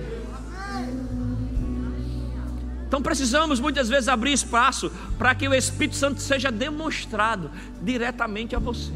Então 2.88 3.02
precisamos 3.02 3.60
muitas 3.60 3.86
vezes 3.86 4.08
abrir 4.08 4.32
espaço 4.32 4.90
para 5.18 5.34
que 5.34 5.46
o 5.46 5.54
Espírito 5.54 5.94
Santo 5.94 6.22
seja 6.22 6.50
demonstrado 6.50 7.50
diretamente 7.82 8.56
a 8.56 8.58
você. 8.58 8.90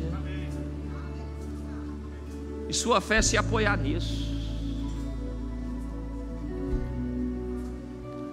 E 2.71 2.73
sua 2.73 3.03
fé 3.03 3.21
se 3.21 3.37
apoiar 3.37 3.77
nisso. 3.77 4.33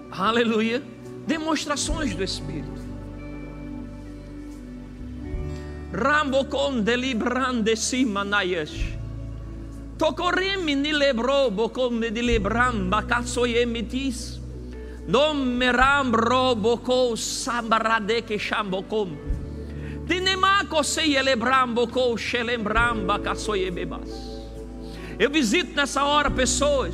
Aleluia. 0.09 0.81
Demonstrações 1.27 2.15
do 2.15 2.23
Espírito. 2.23 2.79
Rambocon 5.91 6.81
delibrande 6.81 7.75
simanayesh. 7.75 8.97
Tokoremi 9.97 10.75
ni 10.75 10.93
lebro 10.93 11.51
bokom 11.51 11.89
me 11.89 12.09
dilebram 12.09 12.89
bakatsoyemitis. 12.89 14.38
Eu 25.17 25.31
visito 25.31 25.75
nessa 25.75 26.03
hora 26.03 26.29
pessoas 26.29 26.93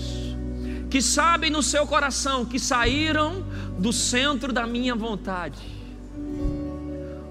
que 0.90 1.02
sabem 1.02 1.52
no 1.52 1.62
seu 1.62 1.86
coração 1.86 2.46
que 2.46 2.58
saíram 2.58 3.46
do 3.78 3.92
centro 3.92 4.54
da 4.54 4.66
minha 4.66 4.96
vontade. 4.96 5.60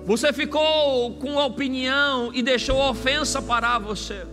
Você 0.05 0.35
ficou 0.35 1.15
com 1.15 1.37
opinião 1.37 2.31
e 2.35 2.43
deixou 2.43 2.83
a 2.83 2.91
ofensa 2.91 3.41
parar 3.41 3.79
você. 3.79 4.27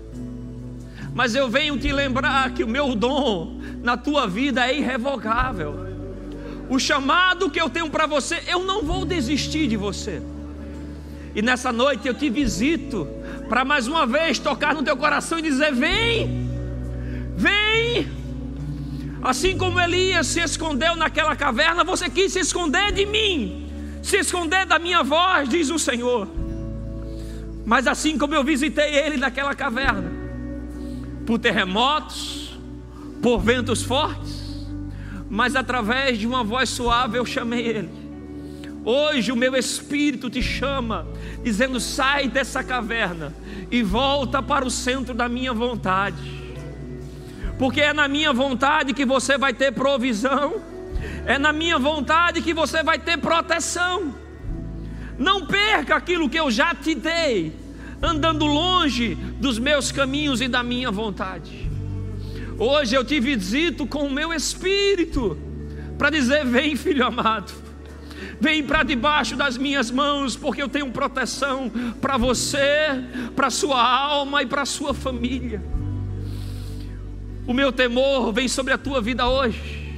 Mas 1.13 1.33
eu 1.33 1.49
venho 1.49 1.79
te 1.79 1.93
lembrar 1.93 2.53
que 2.53 2.61
o 2.61 2.67
meu 2.67 2.93
dom 2.93 3.57
na 3.81 3.95
tua 3.95 4.27
vida 4.27 4.67
é 4.67 4.77
irrevogável. 4.77 5.90
O 6.71 6.79
chamado 6.79 7.49
que 7.49 7.60
eu 7.60 7.69
tenho 7.69 7.89
para 7.89 8.07
você, 8.07 8.41
eu 8.47 8.63
não 8.63 8.81
vou 8.81 9.03
desistir 9.05 9.67
de 9.67 9.75
você. 9.75 10.21
E 11.36 11.41
nessa 11.41 11.69
noite 11.69 12.07
eu 12.07 12.13
te 12.13 12.29
visito 12.29 13.05
para 13.49 13.65
mais 13.65 13.89
uma 13.89 14.07
vez 14.07 14.39
tocar 14.39 14.73
no 14.73 14.81
teu 14.81 14.95
coração 14.95 15.38
e 15.38 15.41
dizer: 15.41 15.73
vem, 15.73 16.49
vem. 17.36 18.10
Assim 19.21 19.57
como 19.57 19.81
Elias 19.81 20.27
se 20.27 20.39
escondeu 20.39 20.95
naquela 20.95 21.36
caverna, 21.36 21.84
você 21.84 22.10
quis 22.10 22.31
se 22.31 22.39
esconder 22.39 22.93
de 22.93 23.05
mim, 23.05 23.69
se 24.01 24.19
esconder 24.19 24.65
da 24.65 24.79
minha 24.79 25.03
voz, 25.03 25.49
diz 25.49 25.69
o 25.69 25.77
Senhor. 25.77 26.25
Mas 27.65 27.86
assim 27.86 28.17
como 28.17 28.34
eu 28.34 28.45
visitei 28.45 28.95
ele 28.95 29.17
naquela 29.17 29.53
caverna, 29.53 30.10
por 31.25 31.38
terremotos, 31.38 32.57
por 33.21 33.39
ventos 33.39 33.84
fortes, 33.84 34.40
mas 35.31 35.55
através 35.55 36.19
de 36.19 36.27
uma 36.27 36.43
voz 36.43 36.69
suave 36.69 37.17
eu 37.17 37.25
chamei 37.25 37.65
ele. 37.65 37.89
Hoje 38.83 39.31
o 39.31 39.35
meu 39.35 39.55
espírito 39.55 40.29
te 40.29 40.43
chama, 40.43 41.07
dizendo: 41.41 41.79
sai 41.79 42.27
dessa 42.27 42.61
caverna 42.61 43.33
e 43.71 43.81
volta 43.81 44.43
para 44.43 44.65
o 44.65 44.69
centro 44.69 45.13
da 45.13 45.29
minha 45.29 45.53
vontade. 45.53 46.41
Porque 47.57 47.79
é 47.79 47.93
na 47.93 48.09
minha 48.09 48.33
vontade 48.33 48.93
que 48.93 49.05
você 49.05 49.37
vai 49.37 49.53
ter 49.53 49.71
provisão, 49.71 50.61
é 51.25 51.37
na 51.37 51.53
minha 51.53 51.79
vontade 51.79 52.41
que 52.41 52.53
você 52.53 52.83
vai 52.83 52.99
ter 52.99 53.17
proteção. 53.17 54.13
Não 55.17 55.45
perca 55.45 55.95
aquilo 55.95 56.27
que 56.27 56.39
eu 56.39 56.51
já 56.51 56.75
te 56.75 56.93
dei, 56.93 57.55
andando 58.01 58.45
longe 58.45 59.15
dos 59.15 59.57
meus 59.57 59.93
caminhos 59.93 60.41
e 60.41 60.49
da 60.49 60.61
minha 60.61 60.91
vontade. 60.91 61.70
Hoje 62.63 62.93
eu 62.93 63.04
te 63.04 63.19
visito 63.19 63.88
com 63.88 64.06
o 64.06 64.12
meu 64.12 64.32
espírito 64.32 65.36
para 65.97 66.12
dizer: 66.12 66.45
vem, 66.45 66.76
filho 66.76 67.04
amado, 67.04 67.52
vem 68.39 68.63
para 68.63 68.84
debaixo 68.84 69.36
das 69.36 69.58
minhas 69.58 69.89
mãos, 69.89 70.36
porque 70.36 70.62
eu 70.62 70.69
tenho 70.69 70.91
proteção 70.91 71.71
para 72.00 72.17
você, 72.17 73.04
para 73.36 73.50
sua 73.50 73.84
alma 73.84 74.43
e 74.43 74.45
para 74.45 74.63
sua 74.63 74.93
família. 74.93 75.60
O 77.47 77.54
meu 77.54 77.71
temor 77.71 78.32
vem 78.32 78.47
sobre 78.47 78.74
a 78.74 78.78
tua 78.78 79.02
vida 79.02 79.28
hoje, 79.28 79.91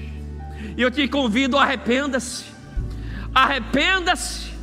e 0.77 0.81
eu 0.81 0.89
te 0.89 1.05
convido: 1.09 1.57
arrependa-se, 1.57 2.45
arrependa-se, 3.35 4.53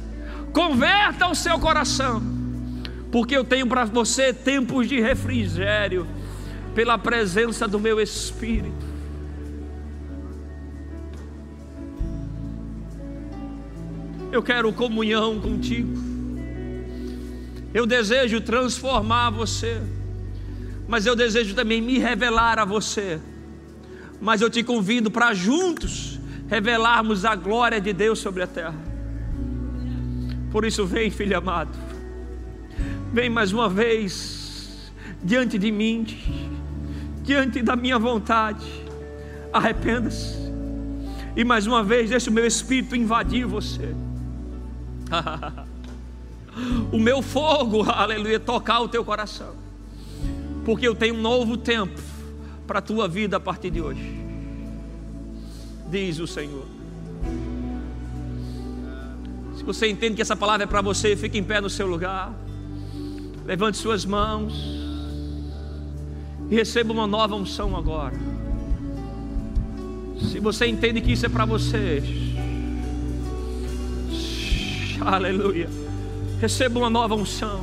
converta 0.55 1.29
o 1.29 1.35
seu 1.35 1.59
coração, 1.59 2.23
porque 3.13 3.37
eu 3.37 3.45
tenho 3.45 3.67
para 3.67 3.85
você 3.85 4.33
tempos 4.33 4.89
de 4.89 4.99
refrigério 4.99 6.07
pela 6.75 6.97
presença 6.99 7.67
do 7.67 7.79
meu 7.79 8.01
Espírito. 8.01 8.91
Eu 14.33 14.43
quero 14.43 14.73
comunhão 14.73 15.41
contigo. 15.41 15.99
Eu 17.75 17.87
desejo 17.87 18.41
transformar 18.41 19.31
você, 19.31 19.81
mas 20.87 21.07
eu 21.07 21.17
desejo 21.17 21.55
também 21.55 21.81
me 21.81 21.99
revelar 21.99 22.59
a 22.59 22.65
você. 22.65 23.21
Mas 24.21 24.41
eu 24.41 24.51
te 24.51 24.63
convido 24.63 25.11
para 25.11 25.35
juntos 25.35 26.21
revelarmos 26.49 27.25
a 27.25 27.35
glória 27.35 27.81
de 27.81 27.93
Deus 27.93 28.19
sobre 28.19 28.43
a 28.43 28.47
terra. 28.47 28.75
Por 30.51 30.65
isso, 30.65 30.85
vem, 30.85 31.11
filho 31.11 31.39
amado, 31.39 31.71
vem 33.13 33.31
mais 33.31 33.53
uma 33.53 33.69
vez 33.69 34.93
diante 35.23 35.59
de 35.59 35.71
mim 35.71 36.07
diante 37.23 37.63
da 37.63 37.77
minha 37.77 37.99
vontade. 37.99 38.67
Arrependa-se. 39.53 40.39
E 41.37 41.45
mais 41.45 41.67
uma 41.67 41.83
vez, 41.83 42.11
deixe 42.11 42.29
o 42.29 42.33
meu 42.33 42.47
espírito 42.47 42.97
invadir 42.97 43.47
você. 43.47 43.95
o 46.93 46.99
meu 46.99 47.23
fogo, 47.23 47.83
aleluia, 47.91 48.39
tocar 48.41 48.81
o 48.81 48.89
teu 48.89 49.05
coração. 49.05 49.55
Porque 50.65 50.87
eu 50.87 50.95
tenho 50.95 51.15
um 51.15 51.21
novo 51.21 51.57
tempo 51.57 52.01
para 52.67 52.81
a 52.81 52.83
tua 52.83 53.09
vida 53.09 53.37
a 53.37 53.41
partir 53.41 53.71
de 53.71 53.81
hoje. 53.81 54.21
Diz 55.89 56.19
o 56.19 56.27
Senhor. 56.27 56.67
Se 59.57 59.65
você 59.65 59.89
entende 59.89 60.17
que 60.17 60.23
essa 60.23 60.37
palavra 60.37 60.65
é 60.65 60.67
para 60.67 60.81
você, 60.81 61.17
fique 61.17 61.39
em 61.39 61.45
pé 61.45 61.61
no 61.61 61.69
seu 61.69 61.87
lugar. 61.87 62.33
Levante 63.45 63.77
suas 63.79 64.05
mãos 64.05 64.90
e 66.51 66.55
receba 66.57 66.93
uma 66.93 67.07
nova 67.07 67.37
unção 67.37 67.77
agora. 67.77 68.19
Se 70.31 70.41
você 70.41 70.67
entende 70.67 71.01
que 71.01 71.13
isso 71.13 71.25
é 71.25 71.29
para 71.29 71.45
você, 71.45 72.03
aleluia, 75.01 75.69
receba 76.41 76.81
uma 76.81 76.91
nova 76.91 77.15
unção. 77.15 77.61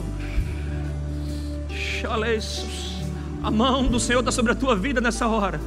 A 3.44 3.52
mão 3.52 3.86
do 3.88 4.00
Senhor 4.00 4.20
está 4.20 4.32
sobre 4.32 4.54
a 4.54 4.56
tua 4.56 4.76
vida 4.76 5.02
nessa 5.02 5.28
hora. 5.28 5.60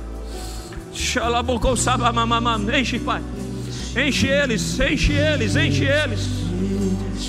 Enche, 2.79 2.99
Pai. 2.99 3.23
Enche 3.97 4.27
eles, 4.29 4.79
enche 4.81 5.13
eles, 5.13 5.57
enche 5.57 5.85
eles. 5.85 6.29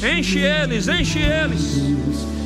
Enche 0.03 0.39
eles, 0.39 0.87
enche 0.87 1.19
eles. 1.19 1.77
Enche, 1.77 2.40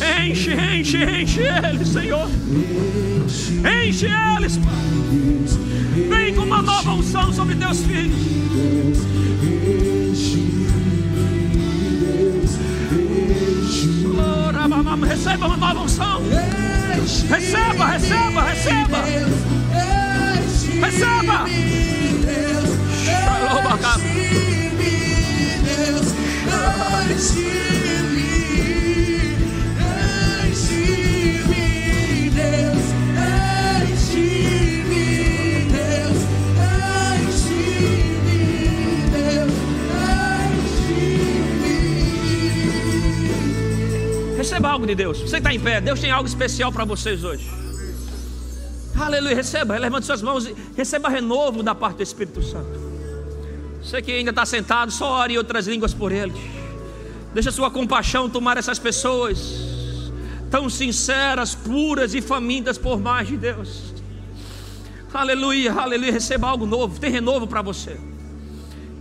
enche, 0.00 0.52
enche 0.52 1.42
eles, 1.42 1.88
Senhor. 1.88 2.28
Enche 3.86 4.06
eles, 4.06 4.56
Pai. 4.58 4.74
Vem 6.08 6.34
com 6.34 6.42
uma 6.42 6.62
nova 6.62 6.92
unção 6.92 7.32
sobre 7.32 7.54
teus 7.56 7.80
filhos. 7.80 8.36
Receba 15.08 15.46
uma 15.46 15.56
nova 15.56 15.80
unção. 15.80 16.22
Receba, 17.28 17.86
receba, 17.86 18.42
receba. 18.42 19.02
Receba. 20.80 21.46
Shalom, 23.04 23.76
Receba 44.56 44.70
algo 44.70 44.86
de 44.86 44.94
Deus. 44.94 45.20
Você 45.20 45.36
está 45.36 45.52
em 45.52 45.60
pé. 45.60 45.82
Deus 45.82 46.00
tem 46.00 46.10
algo 46.10 46.26
especial 46.26 46.72
para 46.72 46.82
vocês 46.82 47.22
hoje. 47.22 47.46
Aleluia. 48.98 49.36
Receba. 49.36 49.76
Levante 49.76 50.06
suas 50.06 50.22
mãos 50.22 50.46
e 50.46 50.56
receba 50.74 51.10
renovo 51.10 51.62
da 51.62 51.74
parte 51.74 51.98
do 51.98 52.02
Espírito 52.02 52.42
Santo. 52.42 52.66
Você 53.82 54.00
que 54.00 54.10
ainda 54.10 54.30
está 54.30 54.46
sentado, 54.46 54.90
só 54.90 55.20
ore 55.20 55.34
em 55.34 55.36
outras 55.36 55.66
línguas 55.66 55.92
por 55.92 56.10
eles. 56.10 56.38
Deixa 57.34 57.52
sua 57.52 57.70
compaixão 57.70 58.30
tomar 58.30 58.56
essas 58.56 58.78
pessoas 58.78 59.38
tão 60.50 60.70
sinceras, 60.70 61.54
puras 61.54 62.14
e 62.14 62.22
famintas 62.22 62.78
por 62.78 62.98
mais 62.98 63.28
de 63.28 63.36
Deus. 63.36 63.92
Aleluia, 65.12 65.74
aleluia. 65.74 66.12
Receba 66.12 66.48
algo 66.48 66.64
novo. 66.64 66.98
Tem 66.98 67.10
renovo 67.10 67.46
para 67.46 67.60
você. 67.60 68.00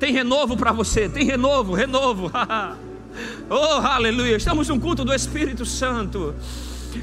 Tem 0.02 0.12
renovo 0.12 0.58
para 0.58 0.74
você. 0.74 1.08
Tem 1.08 1.24
renovo, 1.24 1.74
renovo. 1.74 2.30
Oh, 3.49 3.86
aleluia! 3.86 4.36
Estamos 4.36 4.69
num 4.69 4.80
culto 4.80 5.06
do 5.06 5.13
Espírito 5.13 5.65
Santo. 5.65 6.36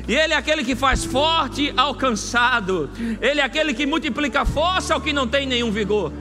E 0.08 0.14
Ele 0.14 0.32
é 0.32 0.36
aquele 0.36 0.64
que 0.64 0.74
faz 0.74 1.04
forte 1.04 1.72
ao 1.76 1.94
cansado. 1.94 2.90
Ele 3.20 3.40
é 3.40 3.44
aquele 3.44 3.74
que 3.74 3.86
multiplica 3.86 4.44
força 4.44 4.94
ao 4.94 5.00
que 5.00 5.12
não 5.12 5.26
tem 5.26 5.46
nenhum 5.46 5.70
vigor. 5.70 6.12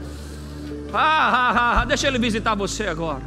Ah, 0.93 1.53
ah, 1.53 1.81
ah, 1.81 1.85
deixa 1.85 2.07
Ele 2.07 2.19
visitar 2.19 2.55
você 2.55 2.87
agora. 2.87 3.21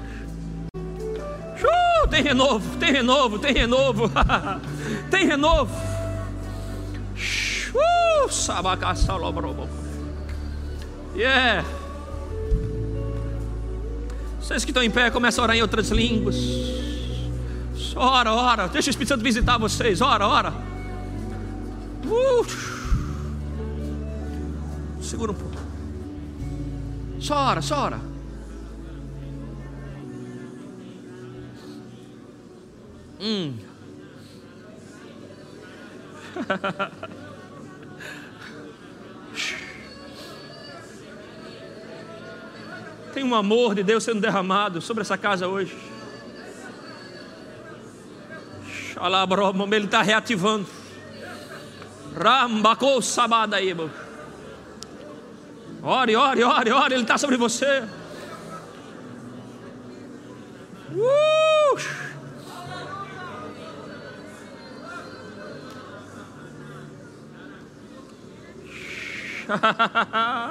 Uh, 0.77 2.09
tem 2.09 2.23
renovo, 2.23 2.77
tem 2.79 2.93
renovo, 2.93 3.39
tem 3.39 3.53
renovo. 3.55 4.11
tem 5.11 5.27
renovo. 5.27 5.75
Uh, 7.75 8.29
yeah. 11.17 11.65
Vocês 14.45 14.63
que 14.63 14.73
estão 14.73 14.83
em 14.83 14.91
pé, 14.91 15.11
começam 15.11 15.43
a 15.43 15.47
orar 15.47 15.57
em 15.57 15.63
outras 15.63 15.89
línguas. 15.89 16.37
Ora, 17.97 18.35
ora. 18.35 18.69
Deixa 18.69 18.89
o 18.89 18.91
Espírito 18.91 19.09
Santo 19.09 19.25
visitar 19.25 19.57
vocês. 19.57 20.03
Ora, 20.03 20.29
ora. 20.29 20.53
Uh. 22.05 22.45
Segura 25.03 25.33
um 25.33 25.35
pouco. 25.35 25.57
Só 27.21 27.37
ora, 27.37 27.63
só 27.63 27.85
ora. 27.85 27.99
Hum. 33.19 33.55
Tem 43.15 43.23
um 43.23 43.33
amor 43.33 43.77
de 43.77 43.85
Deus 43.85 44.03
sendo 44.03 44.21
derramado 44.21 44.81
sobre 44.81 45.03
essa 45.03 45.17
casa 45.17 45.47
hoje. 45.47 45.79
Ele 49.77 49.85
está 49.85 50.03
reativando. 50.03 50.67
Rambacou 52.21 53.01
sabada 53.01 53.57
aí, 53.57 53.73
Ore, 55.81 56.17
ore, 56.17 56.43
ore, 56.43 56.73
ore, 56.73 56.95
Ele 56.95 57.03
está 57.03 57.17
sobre 57.17 57.37
você. 57.37 57.85
Uh! 60.93 61.79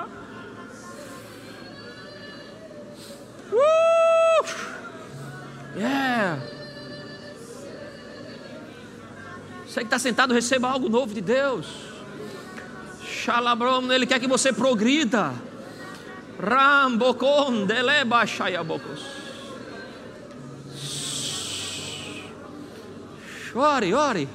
Você 9.74 9.80
que 9.80 9.88
está 9.88 9.98
sentado, 9.98 10.36
receba 10.36 10.70
algo 10.70 10.88
novo 10.88 11.16
de 11.16 11.20
Deus. 11.20 11.66
Shalabrom, 13.04 13.92
Ele 13.92 14.06
quer 14.06 14.20
que 14.20 14.28
você 14.28 14.54
progrida. 14.54 15.34
Rambocon, 16.40 17.66
deleba, 17.66 18.24
shayabocos. 18.24 19.04
Ore, 23.56 23.96
ore. 23.96 24.30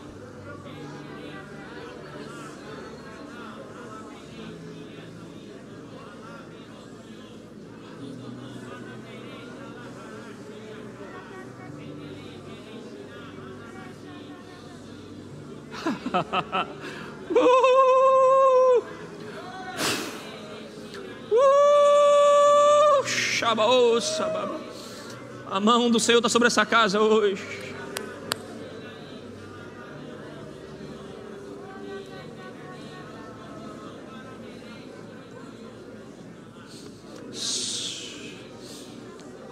uh! 17.30 18.82
Uh! 21.30 21.58
A 25.50 25.60
mão 25.60 25.90
do 25.90 25.98
Senhor 26.00 26.18
está 26.18 26.28
sobre 26.28 26.48
essa 26.48 26.66
casa 26.66 27.00
hoje. 27.00 27.42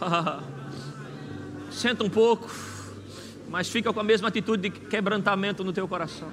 Senta 1.70 2.04
um 2.04 2.10
pouco 2.10 2.65
mas 3.56 3.70
fica 3.70 3.90
com 3.90 3.98
a 3.98 4.04
mesma 4.04 4.28
atitude 4.28 4.68
de 4.68 4.80
quebrantamento 4.80 5.64
no 5.64 5.72
teu 5.72 5.88
coração. 5.88 6.30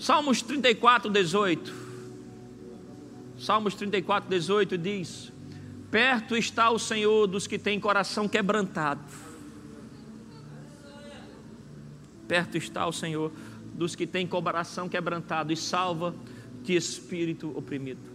Salmos 0.00 0.42
34, 0.42 1.08
18. 1.12 1.72
Salmos 3.38 3.76
34, 3.76 4.28
18 4.28 4.76
diz: 4.76 5.32
Perto 5.92 6.36
está 6.36 6.70
o 6.70 6.78
Senhor 6.78 7.28
dos 7.28 7.46
que 7.46 7.56
têm 7.56 7.78
coração 7.78 8.28
quebrantado. 8.28 9.04
Perto 12.26 12.58
está 12.58 12.84
o 12.84 12.92
Senhor 12.92 13.30
dos 13.74 13.94
que 13.94 14.08
têm 14.08 14.26
coração 14.26 14.88
quebrantado 14.88 15.52
e 15.52 15.56
salva 15.56 16.12
de 16.64 16.74
espírito 16.74 17.56
oprimido. 17.56 18.12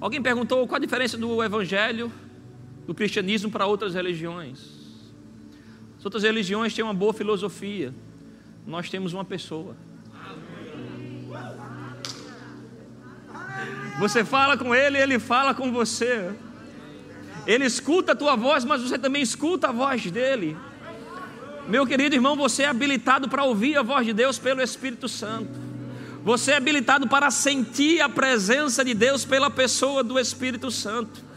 Alguém 0.00 0.22
perguntou 0.22 0.64
qual 0.68 0.76
a 0.76 0.80
diferença 0.80 1.18
do 1.18 1.42
Evangelho 1.42 2.12
do 2.88 2.94
cristianismo 2.94 3.50
para 3.50 3.66
outras 3.66 3.92
religiões. 3.92 4.60
As 5.98 6.04
outras 6.06 6.22
religiões 6.22 6.72
têm 6.72 6.82
uma 6.82 6.94
boa 6.94 7.12
filosofia, 7.12 7.94
nós 8.66 8.88
temos 8.88 9.12
uma 9.12 9.26
pessoa. 9.26 9.76
Você 13.98 14.24
fala 14.24 14.56
com 14.56 14.74
ele, 14.74 14.96
ele 14.96 15.18
fala 15.18 15.52
com 15.54 15.70
você. 15.70 16.30
Ele 17.46 17.66
escuta 17.66 18.12
a 18.12 18.16
tua 18.16 18.36
voz, 18.36 18.64
mas 18.64 18.80
você 18.80 18.98
também 18.98 19.20
escuta 19.20 19.68
a 19.68 19.72
voz 19.72 20.10
dele. 20.10 20.56
Meu 21.68 21.86
querido 21.86 22.14
irmão, 22.14 22.36
você 22.36 22.62
é 22.62 22.68
habilitado 22.68 23.28
para 23.28 23.44
ouvir 23.44 23.76
a 23.76 23.82
voz 23.82 24.06
de 24.06 24.14
Deus 24.14 24.38
pelo 24.38 24.62
Espírito 24.62 25.10
Santo. 25.10 25.50
Você 26.24 26.52
é 26.52 26.56
habilitado 26.56 27.06
para 27.06 27.30
sentir 27.30 28.00
a 28.00 28.08
presença 28.08 28.82
de 28.82 28.94
Deus 28.94 29.26
pela 29.26 29.50
pessoa 29.50 30.02
do 30.02 30.18
Espírito 30.18 30.70
Santo. 30.70 31.27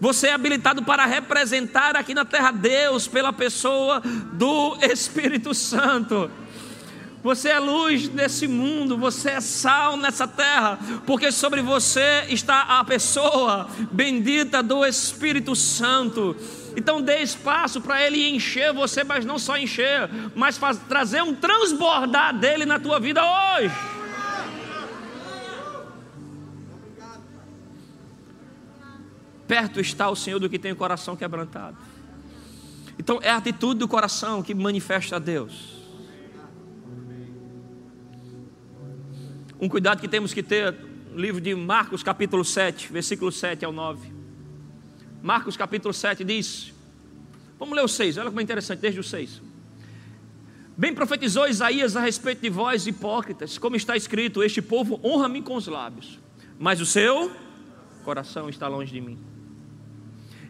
Você 0.00 0.28
é 0.28 0.32
habilitado 0.32 0.82
para 0.82 1.06
representar 1.06 1.96
aqui 1.96 2.14
na 2.14 2.24
terra 2.24 2.50
Deus 2.50 3.06
pela 3.06 3.32
pessoa 3.32 4.00
do 4.32 4.76
Espírito 4.82 5.54
Santo. 5.54 6.30
Você 7.26 7.48
é 7.48 7.58
luz 7.58 8.06
desse 8.06 8.46
mundo, 8.46 8.96
você 8.96 9.30
é 9.30 9.40
sal 9.40 9.96
nessa 9.96 10.28
terra, 10.28 10.78
porque 11.04 11.32
sobre 11.32 11.60
você 11.60 12.24
está 12.28 12.78
a 12.78 12.84
pessoa 12.84 13.68
bendita 13.90 14.62
do 14.62 14.86
Espírito 14.86 15.56
Santo. 15.56 16.36
Então 16.76 17.02
dê 17.02 17.22
espaço 17.22 17.80
para 17.80 18.00
ele 18.00 18.28
encher 18.28 18.72
você, 18.72 19.02
mas 19.02 19.24
não 19.24 19.40
só 19.40 19.56
encher, 19.56 20.08
mas 20.36 20.56
faz, 20.56 20.78
trazer 20.88 21.20
um 21.20 21.34
transbordar 21.34 22.32
dele 22.38 22.64
na 22.64 22.78
tua 22.78 23.00
vida 23.00 23.20
hoje. 23.24 23.95
Perto 29.46 29.80
está 29.80 30.08
o 30.10 30.16
Senhor 30.16 30.38
do 30.38 30.48
que 30.48 30.58
tem 30.58 30.72
o 30.72 30.76
coração 30.76 31.16
quebrantado. 31.16 31.76
Então 32.98 33.20
é 33.22 33.30
a 33.30 33.36
atitude 33.36 33.80
do 33.80 33.88
coração 33.88 34.42
que 34.42 34.54
manifesta 34.54 35.16
a 35.16 35.18
Deus. 35.18 35.76
Um 39.60 39.68
cuidado 39.68 40.00
que 40.00 40.08
temos 40.08 40.34
que 40.34 40.42
ter 40.42 40.76
livro 41.14 41.40
de 41.40 41.54
Marcos, 41.54 42.02
capítulo 42.02 42.44
7, 42.44 42.92
versículo 42.92 43.32
7 43.32 43.64
ao 43.64 43.72
9. 43.72 44.12
Marcos, 45.22 45.56
capítulo 45.56 45.94
7 45.94 46.24
diz: 46.24 46.74
Vamos 47.58 47.74
ler 47.74 47.82
o 47.82 47.88
6, 47.88 48.18
olha 48.18 48.28
como 48.28 48.40
é 48.40 48.42
interessante, 48.42 48.80
desde 48.80 49.00
o 49.00 49.04
6. 49.04 49.42
Bem 50.76 50.94
profetizou 50.94 51.48
Isaías 51.48 51.96
a 51.96 52.00
respeito 52.00 52.42
de 52.42 52.50
vós, 52.50 52.86
hipócritas, 52.86 53.56
como 53.56 53.76
está 53.76 53.96
escrito: 53.96 54.42
Este 54.42 54.60
povo 54.60 55.00
honra-me 55.02 55.40
com 55.40 55.56
os 55.56 55.66
lábios, 55.66 56.18
mas 56.58 56.80
o 56.80 56.86
seu 56.86 57.32
coração 58.04 58.48
está 58.48 58.68
longe 58.68 58.92
de 58.92 59.00
mim. 59.00 59.18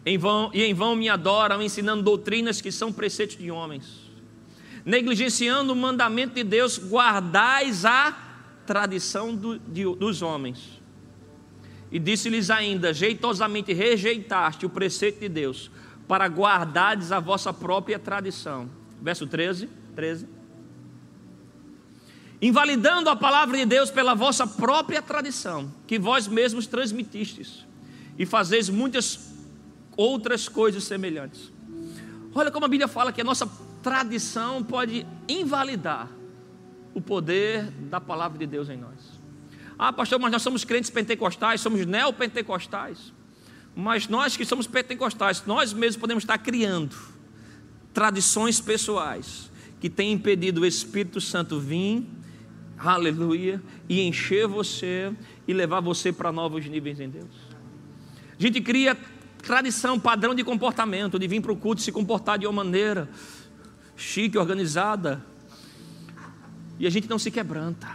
Em 0.07 0.17
vão, 0.17 0.49
e 0.53 0.63
em 0.63 0.73
vão 0.73 0.95
me 0.95 1.09
adoram, 1.09 1.61
ensinando 1.61 2.01
doutrinas 2.01 2.61
que 2.61 2.71
são 2.71 2.93
preceitos 2.93 3.35
de 3.35 3.51
homens. 3.51 4.09
Negligenciando 4.85 5.73
o 5.73 5.75
mandamento 5.75 6.35
de 6.35 6.45
Deus, 6.45 6.77
guardais 6.77 7.83
a 7.83 8.17
tradição 8.65 9.35
do, 9.35 9.59
de, 9.59 9.83
dos 9.83 10.21
homens. 10.21 10.81
E 11.91 11.99
disse-lhes 11.99 12.49
ainda: 12.49 12.93
jeitosamente 12.93 13.73
rejeitaste 13.73 14.65
o 14.65 14.69
preceito 14.69 15.19
de 15.19 15.27
Deus, 15.27 15.69
para 16.07 16.25
guardardes 16.27 17.11
a 17.11 17.19
vossa 17.19 17.51
própria 17.51 17.99
tradição. 17.99 18.69
Verso 19.01 19.27
13, 19.27 19.67
13. 19.93 20.25
Invalidando 22.41 23.09
a 23.09 23.15
palavra 23.17 23.57
de 23.57 23.65
Deus 23.65 23.91
pela 23.91 24.15
vossa 24.15 24.47
própria 24.47 25.01
tradição, 25.01 25.69
que 25.85 25.99
vós 25.99 26.29
mesmos 26.29 26.65
transmitistes, 26.65 27.67
e 28.17 28.25
fazeis 28.25 28.69
muitas 28.69 29.26
outras 29.97 30.47
coisas 30.47 30.83
semelhantes. 30.83 31.51
Olha 32.33 32.51
como 32.51 32.65
a 32.65 32.69
Bíblia 32.69 32.87
fala 32.87 33.11
que 33.11 33.19
a 33.19 33.23
nossa 33.23 33.49
tradição 33.81 34.63
pode 34.63 35.05
invalidar 35.27 36.07
o 36.93 37.01
poder 37.01 37.63
da 37.71 37.99
palavra 37.99 38.37
de 38.37 38.45
Deus 38.45 38.69
em 38.69 38.77
nós. 38.77 39.19
Ah, 39.77 39.91
pastor, 39.91 40.19
mas 40.19 40.31
nós 40.31 40.41
somos 40.41 40.63
crentes 40.63 40.89
pentecostais, 40.89 41.61
somos 41.61 41.85
neopentecostais. 41.85 43.13
Mas 43.75 44.07
nós 44.07 44.35
que 44.35 44.43
somos 44.45 44.65
pentecostais, 44.65 45.43
nós 45.45 45.73
mesmos 45.73 45.97
podemos 45.97 46.23
estar 46.23 46.37
criando 46.39 46.95
tradições 47.93 48.59
pessoais 48.59 49.51
que 49.79 49.89
têm 49.89 50.13
impedido 50.13 50.61
o 50.61 50.65
Espírito 50.65 51.21
Santo 51.21 51.59
vir, 51.59 52.03
aleluia, 52.77 53.61
e 53.87 54.01
encher 54.01 54.47
você 54.47 55.13
e 55.47 55.53
levar 55.53 55.79
você 55.79 56.11
para 56.11 56.31
novos 56.31 56.65
níveis 56.65 56.99
em 56.99 57.09
Deus. 57.09 57.47
A 58.39 58.41
gente 58.41 58.61
cria 58.61 58.97
tradição, 59.41 59.99
padrão 59.99 60.35
de 60.35 60.43
comportamento, 60.43 61.17
de 61.17 61.27
vir 61.27 61.41
para 61.41 61.51
o 61.51 61.55
culto 61.55 61.81
se 61.81 61.91
comportar 61.91 62.37
de 62.37 62.45
uma 62.45 62.63
maneira 62.63 63.09
chique, 63.95 64.37
organizada. 64.37 65.23
E 66.79 66.85
a 66.85 66.89
gente 66.89 67.09
não 67.09 67.17
se 67.17 67.31
quebranta. 67.31 67.87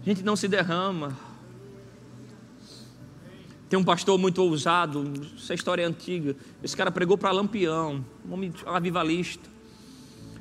A 0.00 0.04
gente 0.04 0.22
não 0.22 0.36
se 0.36 0.48
derrama. 0.48 1.16
Tem 3.68 3.78
um 3.78 3.84
pastor 3.84 4.18
muito 4.18 4.42
ousado, 4.42 5.12
essa 5.36 5.52
história 5.52 5.82
é 5.82 5.84
antiga. 5.84 6.34
Esse 6.62 6.74
cara 6.74 6.90
pregou 6.90 7.18
para 7.18 7.30
Lampião, 7.30 8.02
um 8.26 8.32
homem 8.32 8.52
avivalista. 8.64 9.48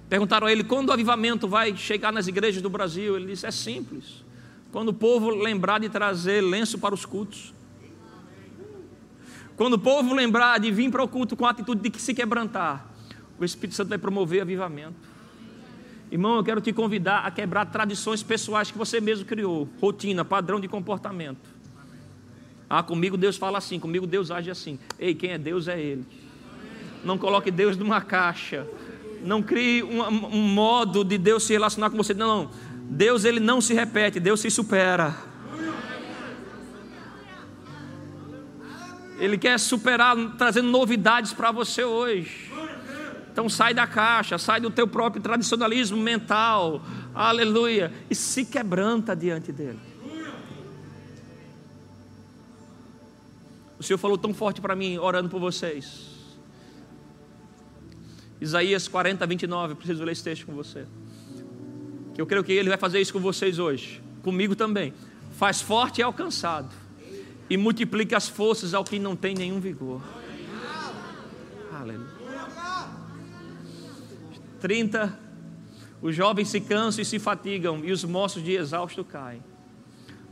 Perguntaram 0.08 0.48
a 0.48 0.52
ele 0.52 0.64
quando 0.64 0.89
o 0.89 0.93
avivamento 0.93 1.48
vai 1.48 1.76
chegar 1.76 2.14
nas 2.14 2.28
igrejas 2.28 2.62
do 2.62 2.70
Brasil. 2.70 3.18
Ele 3.18 3.26
disse: 3.28 3.45
é 3.45 3.52
simples. 3.52 4.24
Quando 4.72 4.89
o 4.89 4.93
povo 4.93 5.30
lembrar 5.30 5.80
de 5.80 5.89
trazer 5.89 6.41
lenço 6.41 6.78
para 6.78 6.95
os 6.95 7.06
cultos. 7.06 7.54
Quando 9.58 9.74
o 9.74 9.80
povo 9.80 10.14
lembrar 10.14 10.60
de 10.60 10.72
vir 10.72 10.91
para 10.91 11.03
o 11.03 11.08
culto 11.08 11.36
com 11.36 11.43
a 11.43 11.49
atitude 11.49 11.89
de 11.89 11.99
se 11.99 12.14
quebrantar, 12.14 12.86
o 13.39 13.43
Espírito 13.43 13.76
Santo 13.76 13.89
vai 13.89 13.97
promover 13.97 14.41
avivamento. 14.41 14.95
Irmão, 16.12 16.38
eu 16.38 16.43
quero 16.43 16.62
te 16.62 16.72
convidar 16.72 17.26
a 17.26 17.32
quebrar 17.32 17.66
tradições 17.66 18.22
pessoais 18.22 18.70
que 18.70 18.78
você 18.78 19.01
mesmo 19.01 19.26
criou, 19.26 19.68
rotina, 19.82 20.24
padrão 20.24 20.60
de 20.60 20.68
comportamento. 20.68 21.49
Ah, 22.70 22.84
comigo 22.84 23.18
Deus 23.18 23.36
fala 23.36 23.58
assim, 23.58 23.80
comigo 23.80 24.05
Deus 24.05 24.30
age 24.30 24.51
assim. 24.51 24.78
Ei, 24.99 25.16
quem 25.16 25.32
é 25.32 25.38
Deus 25.39 25.68
é 25.68 25.80
Ele. 25.80 26.05
Não 27.03 27.18
coloque 27.18 27.49
Deus 27.49 27.76
numa 27.76 27.99
caixa. 27.99 28.68
Não 29.24 29.41
crie 29.41 29.82
um, 29.82 30.01
um 30.03 30.43
modo 30.43 31.03
de 31.03 31.18
Deus 31.18 31.43
se 31.43 31.53
relacionar 31.53 31.89
com 31.89 31.97
você. 31.97 32.14
Não, 32.14 32.51
Deus 32.84 33.26
ele 33.26 33.39
não 33.39 33.60
se 33.60 33.74
repete, 33.74 34.20
Deus 34.20 34.39
se 34.39 34.51
supera. 34.51 35.16
Ele 39.20 39.38
quer 39.38 39.59
superar, 39.59 40.15
trazendo 40.38 40.70
novidades 40.70 41.34
para 41.34 41.51
você 41.51 41.84
hoje. 41.84 42.51
Então 43.32 43.47
sai 43.47 43.74
da 43.74 43.86
caixa, 43.86 44.38
sai 44.38 44.59
do 44.59 44.72
teu 44.72 44.88
próprio 44.88 45.22
tradicionalismo 45.22 45.97
mental. 45.97 46.82
Aleluia. 47.13 47.91
E 48.09 48.15
se 48.15 48.45
quebranta 48.45 49.15
diante 49.15 49.51
dele. 49.51 49.80
O 53.80 53.84
Senhor 53.84 53.97
falou 53.97 54.18
tão 54.18 54.34
forte 54.34 54.59
para 54.59 54.76
mim, 54.76 54.97
orando 54.97 55.30
por 55.30 55.39
vocês. 55.39 56.18
Isaías 58.41 58.88
40, 58.88 59.26
29, 59.26 59.76
preciso 59.76 60.03
ler 60.03 60.11
esse 60.11 60.24
texto 60.24 60.45
com 60.45 60.53
você. 60.53 60.86
Eu 62.18 62.26
creio 62.26 62.43
que 62.43 62.51
Ele 62.51 62.70
vai 62.70 62.78
fazer 62.78 62.99
isso 62.99 63.13
com 63.13 63.20
vocês 63.20 63.59
hoje, 63.59 64.01
comigo 64.24 64.55
também. 64.55 64.93
Faz 65.34 65.61
forte 65.61 65.99
e 65.99 66.03
alcançado, 66.03 66.74
e 67.50 67.58
multiplica 67.58 68.18
as 68.18 68.28
forças 68.28 68.74
ao 68.74 68.84
que 68.84 69.00
não 69.00 69.16
tem 69.16 69.34
nenhum 69.34 69.60
vigor. 69.60 70.02
Aleluia. 71.72 72.18
30. 74.60 75.20
Os 76.02 76.16
jovens 76.16 76.50
se 76.50 76.60
cansam 76.62 77.02
e 77.02 77.06
se 77.06 77.20
fatigam, 77.20 77.84
e 77.84 77.91
os 77.91 78.04
moços 78.04 78.43
de 78.43 78.54
exausto 78.54 79.04
caem. 79.04 79.43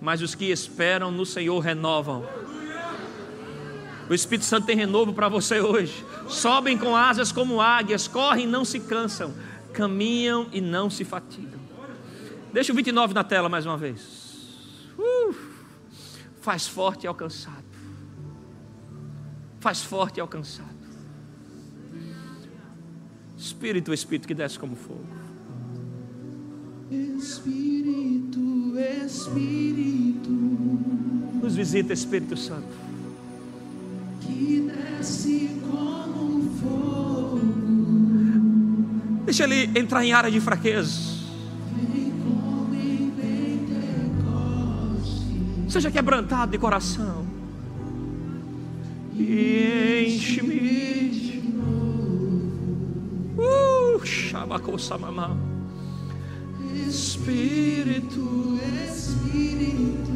Mas 0.02 0.22
os 0.22 0.36
que 0.36 0.46
esperam 0.46 1.12
no 1.12 1.26
Senhor 1.26 1.60
renovam. 1.60 2.28
O 4.10 4.14
Espírito 4.14 4.46
Santo 4.46 4.68
tem 4.68 4.76
renovo 4.76 5.14
para 5.14 5.28
você 5.28 5.60
hoje. 5.60 6.06
Sobem 6.28 6.78
com 6.78 6.96
asas 6.96 7.32
como 7.32 7.60
águias, 7.60 8.08
correm 8.08 8.44
e 8.44 8.48
não 8.48 8.64
se 8.64 8.80
cansam, 8.80 9.34
caminham 9.74 10.48
e 10.52 10.62
não 10.62 10.90
se 10.90 11.04
fatigam. 11.04 11.60
Deixa 12.54 12.72
o 12.72 12.76
29 12.76 13.14
na 13.14 13.24
tela 13.24 13.50
mais 13.50 13.66
uma 13.66 13.78
vez. 13.78 14.02
Uh, 14.98 15.36
faz 16.46 16.68
forte 16.68 17.06
e 17.06 17.08
alcançado. 17.08 17.66
Faz 19.60 19.82
forte 19.82 20.18
e 20.18 20.22
alcançado. 20.22 20.76
Espírito, 23.36 23.92
Espírito 23.92 24.28
que 24.28 24.36
desce 24.36 24.60
como 24.60 24.76
fogo. 24.76 25.08
Espírito, 26.92 28.78
Espírito. 29.08 30.30
Nos 31.42 31.56
visita, 31.56 31.94
Espírito 31.94 32.38
Santo. 32.38 32.76
Que 34.22 34.72
desce 34.72 35.50
como 35.68 36.48
fogo. 36.60 37.40
Deixa 39.26 39.46
ele 39.46 39.80
entrar 39.80 40.06
em 40.06 40.14
área 40.14 40.30
de 40.30 40.40
fraqueza. 40.40 41.15
Seja 45.76 45.92
quebrantado 45.92 46.54
de 46.54 46.58
coração. 46.58 47.28
E 49.14 50.06
enche-me 50.08 51.10
de 51.10 51.42
novo. 51.50 53.36
Uh, 53.38 54.06
Shabakosamamá. 54.06 55.36
Espírito, 56.88 58.58
Espírito. 58.88 60.14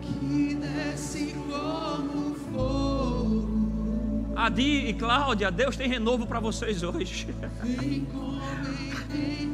Que 0.00 0.54
desce 0.54 1.34
como 1.48 2.36
fogo. 2.52 4.32
Adi 4.36 4.90
e 4.90 4.94
Cláudia, 4.94 5.50
Deus 5.50 5.76
tem 5.76 5.88
renovo 5.88 6.24
para 6.24 6.38
vocês 6.38 6.84
hoje. 6.84 7.26
Vem 9.10 9.53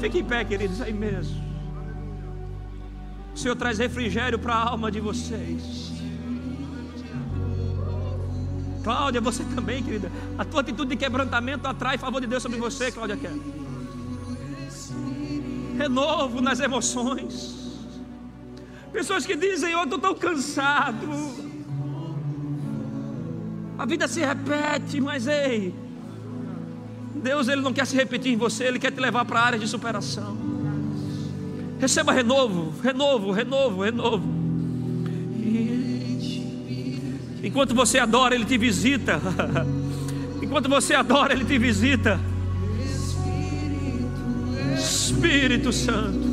Fique 0.00 0.18
em 0.18 0.24
pé, 0.24 0.44
queridos, 0.44 0.80
aí 0.80 0.92
mesmo. 0.92 1.42
O 3.34 3.38
Senhor 3.38 3.56
traz 3.56 3.78
refrigério 3.78 4.38
para 4.38 4.54
a 4.54 4.70
alma 4.70 4.90
de 4.90 5.00
vocês. 5.00 5.92
Cláudia, 8.82 9.20
você 9.20 9.44
também, 9.44 9.82
querida. 9.82 10.10
A 10.38 10.44
tua 10.44 10.60
atitude 10.60 10.90
de 10.90 10.96
quebrantamento 10.96 11.66
atrai 11.66 11.98
favor 11.98 12.20
de 12.20 12.26
Deus 12.26 12.42
sobre 12.42 12.58
você, 12.58 12.90
Cláudia 12.90 13.16
quer. 13.16 13.32
Renovo 15.76 16.40
nas 16.40 16.58
emoções. 16.60 17.58
Pessoas 18.92 19.26
que 19.26 19.36
dizem, 19.36 19.72
eu 19.72 19.84
estou 19.84 19.98
tão 19.98 20.14
cansado. 20.14 21.06
A 23.76 23.84
vida 23.86 24.08
se 24.08 24.20
repete, 24.20 25.00
mas 25.00 25.26
ei, 25.26 25.74
Deus 27.22 27.48
ele 27.48 27.60
não 27.60 27.72
quer 27.72 27.86
se 27.86 27.96
repetir 27.96 28.32
em 28.32 28.36
você, 28.36 28.64
ele 28.64 28.78
quer 28.78 28.90
te 28.90 29.00
levar 29.00 29.24
para 29.24 29.40
a 29.40 29.44
área 29.44 29.58
de 29.58 29.66
superação. 29.66 30.36
Receba 31.80 32.12
renovo, 32.12 32.74
renovo, 32.82 33.30
renovo, 33.30 33.82
renovo. 33.82 34.38
Enquanto 37.42 37.74
você 37.74 37.98
adora, 37.98 38.34
ele 38.34 38.44
te 38.44 38.58
visita. 38.58 39.20
Enquanto 40.42 40.68
você 40.68 40.94
adora, 40.94 41.32
ele 41.32 41.44
te 41.44 41.58
visita. 41.58 42.20
Espírito 44.76 45.72
Santo. 45.72 46.27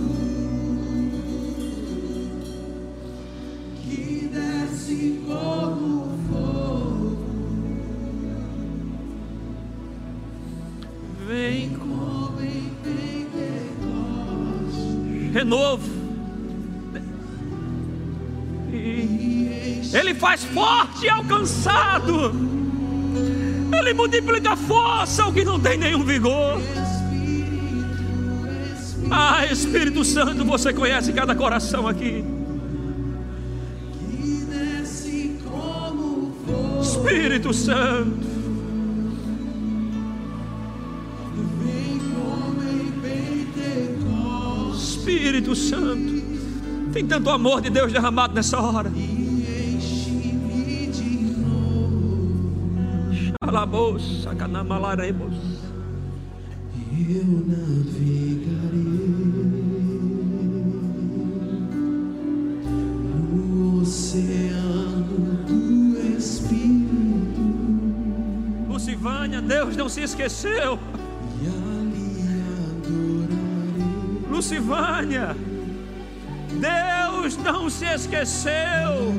Renovo. 15.46 15.88
Ele 19.94 20.14
faz 20.16 20.44
forte 20.44 21.06
e 21.06 21.10
alcançado. 21.10 22.34
Ele 23.80 23.94
multiplica 23.94 24.56
força 24.56 25.24
ao 25.24 25.32
que 25.32 25.46
não 25.46 25.60
tem 25.60 25.78
nenhum 25.78 26.04
vigor. 26.04 26.60
Ah, 29.10 29.46
Espírito 29.46 30.04
Santo, 30.04 30.44
você 30.44 30.74
conhece 30.74 31.14
cada 31.14 31.36
coração 31.36 31.88
aqui. 31.88 32.26
Espírito 36.82 37.54
Santo, 37.54 38.35
Espírito 45.06 45.56
Santo. 45.56 46.24
Tem 46.92 47.06
tanto 47.06 47.30
amor 47.30 47.62
de 47.62 47.70
Deus 47.70 47.94
derramado 47.94 48.34
nessa 48.34 48.60
hora. 48.60 48.92
Eu 57.08 57.24
navegarei 57.46 57.86
no 63.30 63.82
oceano 63.82 65.46
do 65.46 66.18
Espírito 66.18 67.42
Lucivânia, 68.68 69.40
Deus 69.40 69.76
não 69.78 69.88
se 69.88 70.02
esqueceu. 70.02 70.80
Lucivânia, 74.36 75.34
Deus 76.60 77.38
não 77.38 77.70
se 77.70 77.86
esqueceu. 77.86 79.16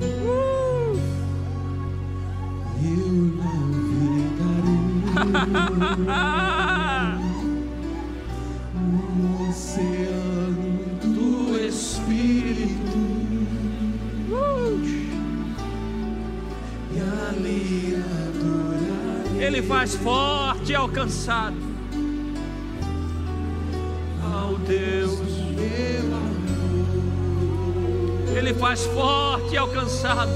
Uh, 0.00 0.96
Eu 2.84 3.32
navegarei 3.34 4.78
ah, 6.08 6.73
Ele 19.54 19.62
faz 19.62 19.94
forte 19.94 20.72
e 20.72 20.74
alcançado. 20.74 21.54
Ao 24.20 24.56
Deus. 24.58 25.20
Ele 28.36 28.52
faz 28.54 28.84
forte 28.86 29.54
e 29.54 29.56
alcançado. 29.56 30.32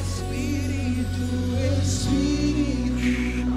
Espírito, 0.00 1.14
Espírito 1.80 3.50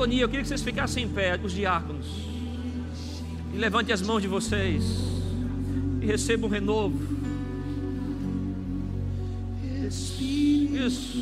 Diaconia, 0.00 0.22
eu 0.22 0.28
queria 0.28 0.42
que 0.42 0.48
vocês 0.48 0.62
ficassem 0.62 1.04
em 1.04 1.08
pé, 1.08 1.38
os 1.44 1.52
diáconos. 1.52 2.06
E 3.52 3.58
levante 3.58 3.92
as 3.92 4.00
mãos 4.00 4.22
de 4.22 4.28
vocês 4.28 4.82
e 6.00 6.06
receba 6.06 6.46
um 6.46 6.48
renovo. 6.48 6.98
Espírito, 9.86 10.86
Isso. 10.86 11.18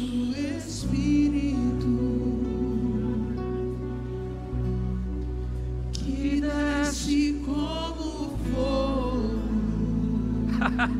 Espírito, 0.58 1.88
que 5.92 6.40
desce 6.40 7.42
como 7.44 8.38
fogo. 8.54 9.40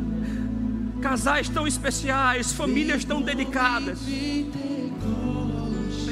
Casais 1.00 1.48
tão 1.48 1.64
especiais, 1.64 2.52
famílias 2.52 3.04
tão 3.04 3.22
dedicadas. 3.22 4.00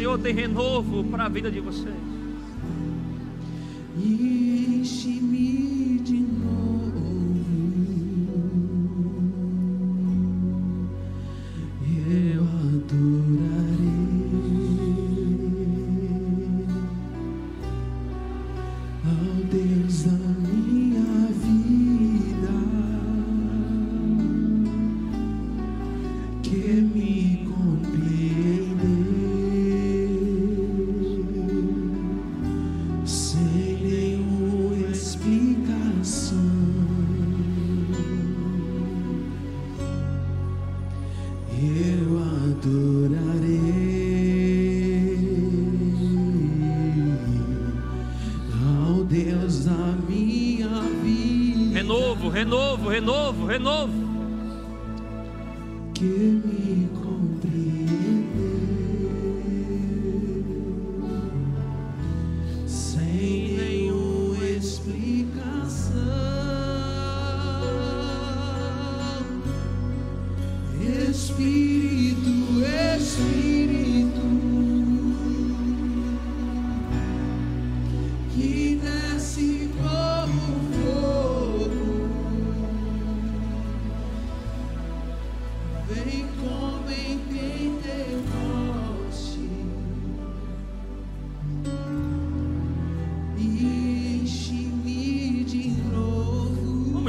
Senhor, 0.07 0.19
tem 0.21 0.33
renovo 0.33 1.03
para 1.03 1.25
a 1.25 1.29
vida 1.29 1.51
de 1.51 1.59
vocês. 1.59 1.93
enche-me 3.99 5.46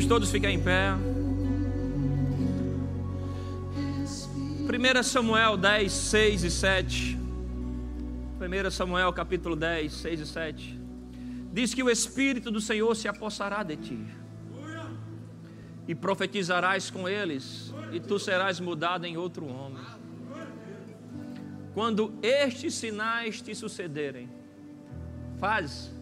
todos 0.08 0.32
ficar 0.32 0.50
em 0.50 0.60
pé. 0.60 0.94
1 4.68 5.04
Samuel 5.04 5.58
10, 5.58 5.92
6 5.92 6.44
e 6.44 6.52
7. 6.52 7.20
1 8.40 8.72
Samuel 8.72 9.12
capítulo 9.12 9.56
10, 9.56 9.92
6 9.92 10.20
e 10.22 10.26
7. 10.26 10.80
Diz 11.52 11.74
que 11.74 11.84
o 11.84 11.90
Espírito 11.90 12.50
do 12.50 12.62
Senhor 12.62 12.96
se 12.96 13.08
apossará 13.08 13.64
de 13.64 13.76
ti. 13.76 14.00
E 15.88 15.96
profetizarás 15.96 16.90
com 16.90 17.08
eles, 17.08 17.74
e 17.92 18.00
tu 18.00 18.18
serás 18.18 18.60
mudado 18.60 19.06
em 19.06 19.18
outro 19.18 19.46
homem. 19.46 19.84
Quando 21.74 22.14
estes 22.22 22.76
sinais 22.76 23.42
te 23.42 23.54
sucederem, 23.54 24.30
faz 25.38 25.94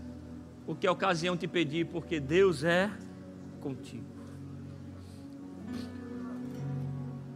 o 0.65 0.75
que 0.75 0.87
a 0.87 0.91
ocasião 0.91 1.35
te 1.35 1.47
pedir, 1.47 1.85
porque 1.85 2.19
Deus 2.19 2.63
é 2.63 2.89
contigo. 3.65 4.05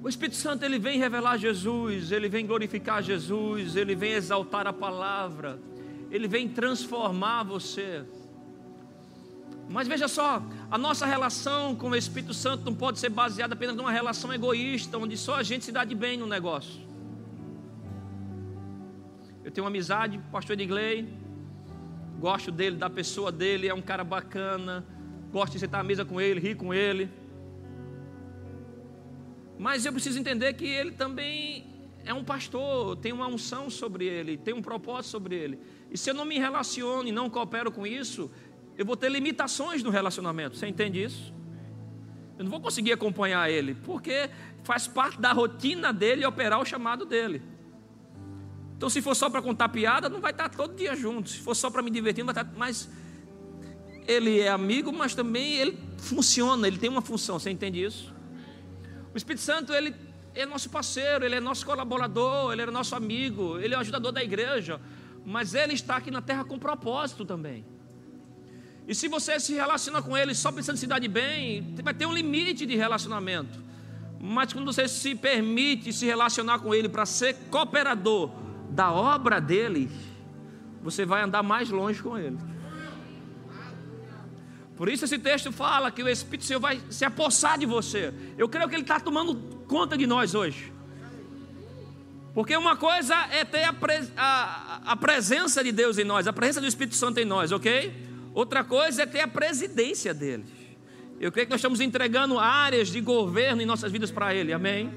O 0.03 0.07
Espírito 0.07 0.38
Santo 0.38 0.63
ele 0.63 0.77
vem 0.77 0.99
revelar 0.99 1.38
Jesus, 1.38 2.11
ele 2.11 2.30
vem 2.30 2.45
glorificar 2.45 3.01
Jesus, 3.01 3.75
ele 3.75 3.95
vem 3.95 4.11
exaltar 4.11 4.67
a 4.67 4.71
palavra, 4.71 5.59
ele 6.11 6.27
vem 6.27 6.47
transformar 6.47 7.41
você. 7.43 8.05
Mas 9.67 9.88
veja 9.88 10.07
só, 10.07 10.41
a 10.69 10.77
nossa 10.77 11.05
relação 11.05 11.75
com 11.75 11.89
o 11.89 11.95
Espírito 11.95 12.34
Santo 12.34 12.63
não 12.63 12.75
pode 12.75 12.99
ser 12.99 13.09
baseada 13.09 13.55
apenas 13.55 13.75
numa 13.75 13.91
relação 13.91 14.32
egoísta, 14.32 14.99
onde 14.99 15.17
só 15.17 15.36
a 15.36 15.43
gente 15.43 15.65
se 15.65 15.71
dá 15.71 15.84
de 15.84 15.95
bem 15.95 16.15
no 16.15 16.27
negócio. 16.27 16.80
Eu 19.43 19.51
tenho 19.51 19.65
uma 19.65 19.71
amizade, 19.71 20.19
com 20.19 20.27
o 20.27 20.32
pastor 20.32 20.53
Edgley, 20.53 21.11
gosto 22.19 22.51
dele, 22.51 22.75
da 22.77 22.89
pessoa 22.89 23.32
dele, 23.32 23.67
é 23.67 23.73
um 23.73 23.82
cara 23.82 24.03
bacana, 24.03 24.86
gosto 25.32 25.53
de 25.53 25.59
sentar 25.59 25.82
à 25.82 25.84
mesa 25.84 26.03
com 26.03 26.19
ele, 26.19 26.39
rir 26.39 26.55
com 26.55 26.73
ele. 26.73 27.09
Mas 29.57 29.86
eu 29.86 29.91
preciso 29.91 30.17
entender 30.17 30.53
que 30.53 30.65
ele 30.65 30.91
também 30.91 31.67
é 32.05 32.13
um 32.13 32.23
pastor, 32.23 32.95
tem 32.95 33.11
uma 33.11 33.27
unção 33.27 33.69
sobre 33.69 34.05
ele, 34.05 34.38
tem 34.38 34.53
um 34.53 34.61
propósito 34.61 35.11
sobre 35.11 35.36
ele. 35.36 35.59
E 35.91 35.97
se 35.97 36.09
eu 36.09 36.13
não 36.13 36.25
me 36.25 36.39
relaciono 36.39 37.07
e 37.07 37.11
não 37.11 37.30
coopero 37.30 37.71
com 37.71 37.86
isso, 37.86 38.32
eu 38.77 38.86
vou 38.86 38.95
ter 38.95 39.09
limitações 39.09 39.84
no 39.84 39.89
relacionamento. 39.89 40.55
Você 40.57 40.67
entende 40.67 41.03
isso? 41.03 41.34
Eu 42.38 42.45
não 42.45 42.51
vou 42.51 42.61
conseguir 42.61 42.93
acompanhar 42.93 43.51
ele, 43.51 43.75
porque 43.75 44.30
faz 44.63 44.88
parte 44.88 45.19
da 45.19 45.34
rotina 45.34 45.91
dele 45.91 46.25
operar 46.25 46.61
o 46.61 46.65
chamado 46.65 47.05
dele. 47.05 47.41
Então, 48.77 48.89
se 48.89 49.01
for 49.01 49.13
só 49.13 49.30
para 49.30 49.41
contar 49.41 49.67
piada, 49.67 50.07
não 50.07 50.21
vai 50.21 50.32
estar 50.32 50.47
todo 50.47 50.73
dia 50.73 50.95
junto. 50.95 51.30
Se 51.30 51.39
for 51.39 51.53
só 51.53 51.69
para 51.69 51.82
me 51.82 51.91
divertir, 51.91 52.23
não 52.23 52.34
vai 52.34 52.41
estar. 52.41 52.57
Mas 52.57 52.89
ele 54.07 54.39
é 54.39 54.49
amigo, 54.49 54.91
mas 54.91 55.13
também 55.13 55.55
ele 55.55 55.77
funciona, 55.97 56.67
ele 56.67 56.77
tem 56.77 56.89
uma 56.89 57.01
função. 57.01 57.39
Você 57.39 57.49
entende 57.49 57.83
isso? 57.83 58.13
O 59.13 59.17
Espírito 59.17 59.41
Santo, 59.41 59.73
ele 59.73 59.95
é 60.33 60.45
nosso 60.45 60.69
parceiro, 60.69 61.25
ele 61.25 61.35
é 61.35 61.39
nosso 61.39 61.65
colaborador, 61.65 62.51
ele 62.51 62.61
é 62.61 62.65
nosso 62.67 62.95
amigo, 62.95 63.59
ele 63.59 63.73
é 63.73 63.77
o 63.77 63.81
ajudador 63.81 64.11
da 64.11 64.23
igreja, 64.23 64.79
mas 65.25 65.53
ele 65.53 65.73
está 65.73 65.97
aqui 65.97 66.11
na 66.11 66.21
terra 66.21 66.43
com 66.43 66.57
propósito 66.57 67.25
também. 67.25 67.65
E 68.87 68.95
se 68.95 69.07
você 69.07 69.39
se 69.39 69.53
relaciona 69.53 70.01
com 70.01 70.17
ele 70.17 70.33
só 70.33 70.51
pensando 70.51 70.75
em 70.75 70.79
se 70.79 70.87
dar 70.87 70.99
de 70.99 71.07
bem, 71.07 71.75
vai 71.83 71.93
ter 71.93 72.05
um 72.05 72.13
limite 72.13 72.65
de 72.65 72.75
relacionamento. 72.75 73.63
Mas 74.19 74.51
quando 74.51 74.65
você 74.65 74.87
se 74.87 75.13
permite 75.15 75.93
se 75.93 76.05
relacionar 76.05 76.59
com 76.59 76.73
ele 76.73 76.89
para 76.89 77.05
ser 77.05 77.35
cooperador 77.51 78.31
da 78.71 78.91
obra 78.91 79.39
dele, 79.39 79.89
você 80.81 81.05
vai 81.05 81.21
andar 81.21 81.43
mais 81.43 81.69
longe 81.69 82.01
com 82.01 82.17
ele. 82.17 82.37
Por 84.80 84.88
isso 84.88 85.03
esse 85.03 85.19
texto 85.19 85.51
fala 85.51 85.91
que 85.91 86.01
o 86.01 86.07
Espírito 86.07 86.45
Senhor 86.45 86.61
vai 86.61 86.80
se 86.89 87.03
apossar 87.03 87.59
de 87.59 87.65
você. 87.65 88.13
Eu 88.38 88.47
creio 88.47 88.69
que 88.69 88.75
ele 88.75 88.84
está 88.84 88.97
tomando 88.97 89.36
conta 89.67 89.97
de 89.97 90.07
nós 90.07 90.34
hoje. 90.34 90.71
Porque 92.34 92.55
uma 92.55 92.77
coisa 92.77 93.13
é 93.30 93.43
ter 93.43 93.65
a, 93.65 93.73
pres 93.73 94.09
a, 94.15 94.80
a, 94.86 94.95
presença 94.95 95.61
de 95.61 95.73
Deus 95.73 95.97
em 95.97 96.05
nós, 96.05 96.27
a 96.27 96.32
presença 96.32 96.61
do 96.61 96.67
Espírito 96.67 96.95
Santo 96.95 97.19
em 97.19 97.25
nós, 97.25 97.51
ok? 97.51 97.93
Outra 98.34 98.63
coisa 98.63 99.03
é 99.03 99.05
ter 99.05 99.19
a 99.19 99.27
presidência 99.27 100.13
dele. 100.13 100.45
Eu 101.19 101.30
creio 101.30 101.47
que 101.47 101.51
nós 101.51 101.59
estamos 101.59 101.82
entregando 101.82 102.39
áreas 102.39 102.88
de 102.88 103.01
governo 103.01 103.61
em 103.61 103.65
nossas 103.65 103.91
vidas 103.91 104.11
para 104.11 104.34
ele, 104.34 104.53
amém? 104.53 104.93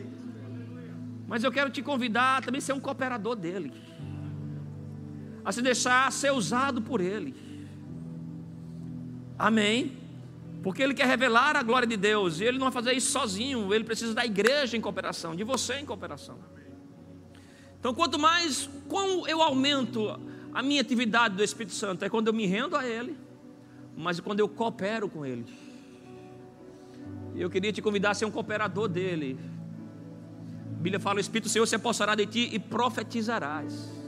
Mas 1.26 1.42
eu 1.42 1.50
quero 1.50 1.70
te 1.70 1.82
convidar 1.82 2.38
a 2.38 2.40
também 2.40 2.60
ser 2.60 2.72
um 2.72 2.78
cooperador 2.78 3.34
dele, 3.34 3.72
a 5.44 5.50
se 5.50 5.60
deixar 5.60 6.12
ser 6.12 6.30
usado 6.30 6.80
por 6.80 7.00
ele. 7.00 7.34
Amém. 9.38 9.96
Porque 10.62 10.82
Ele 10.82 10.94
quer 10.94 11.06
revelar 11.06 11.56
a 11.56 11.62
glória 11.62 11.86
de 11.86 11.96
Deus, 11.96 12.40
e 12.40 12.44
Ele 12.44 12.58
não 12.58 12.66
vai 12.66 12.72
fazer 12.72 12.92
isso 12.92 13.10
sozinho, 13.10 13.74
Ele 13.74 13.84
precisa 13.84 14.14
da 14.14 14.24
igreja 14.24 14.76
em 14.76 14.80
cooperação, 14.80 15.34
de 15.34 15.42
você 15.42 15.74
em 15.74 15.84
cooperação. 15.84 16.38
Então, 17.78 17.92
quanto 17.92 18.18
mais, 18.18 18.70
como 18.88 19.26
eu 19.26 19.42
aumento 19.42 20.08
a 20.54 20.62
minha 20.62 20.80
atividade 20.80 21.34
do 21.34 21.42
Espírito 21.42 21.74
Santo, 21.74 22.04
é 22.04 22.08
quando 22.08 22.28
eu 22.28 22.32
me 22.32 22.46
rendo 22.46 22.76
a 22.76 22.86
Ele, 22.86 23.16
mas 23.96 24.20
quando 24.20 24.38
eu 24.38 24.48
coopero 24.48 25.08
com 25.08 25.26
Ele. 25.26 25.44
Eu 27.34 27.50
queria 27.50 27.72
te 27.72 27.82
convidar 27.82 28.10
a 28.10 28.14
ser 28.14 28.24
um 28.24 28.30
cooperador 28.30 28.88
dele. 28.88 29.38
A 30.70 30.80
Bíblia 30.80 31.00
fala: 31.00 31.16
o 31.16 31.20
Espírito 31.20 31.44
do 31.44 31.50
Senhor 31.50 31.66
se 31.66 31.74
apossará 31.74 32.14
de 32.14 32.26
ti 32.26 32.50
e 32.52 32.58
profetizarás. 32.58 34.01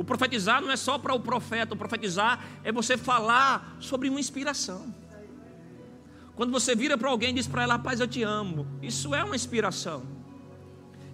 O 0.00 0.04
profetizar 0.04 0.62
não 0.62 0.70
é 0.70 0.76
só 0.76 0.96
para 0.96 1.12
o 1.12 1.20
profeta, 1.20 1.74
o 1.74 1.76
profetizar 1.76 2.42
é 2.64 2.72
você 2.72 2.96
falar 2.96 3.76
sobre 3.80 4.08
uma 4.08 4.18
inspiração. 4.18 4.94
Quando 6.34 6.50
você 6.50 6.74
vira 6.74 6.96
para 6.96 7.10
alguém 7.10 7.28
e 7.28 7.32
diz 7.34 7.46
para 7.46 7.64
ela, 7.64 7.74
rapaz, 7.74 8.00
eu 8.00 8.08
te 8.08 8.22
amo, 8.22 8.66
isso 8.80 9.14
é 9.14 9.22
uma 9.22 9.36
inspiração. 9.36 10.02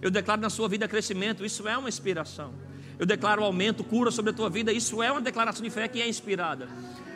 Eu 0.01 0.09
declaro 0.09 0.39
na 0.39 0.49
sua 0.49 0.69
vida 0.69 0.87
crescimento, 0.87 1.43
isso 1.43 1.67
é 1.67 1.77
uma 1.77 1.89
inspiração. 1.89 2.53
Eu 2.97 3.05
declaro 3.05 3.43
aumento, 3.43 3.83
cura 3.83 4.09
sobre 4.09 4.31
a 4.31 4.33
tua 4.33 4.49
vida, 4.49 4.71
isso 4.71 5.03
é 5.03 5.11
uma 5.11 5.19
declaração 5.19 5.61
de 5.61 5.69
fé 5.69 5.89
que 5.89 6.01
é 6.01 6.07
inspirada. 6.07 6.69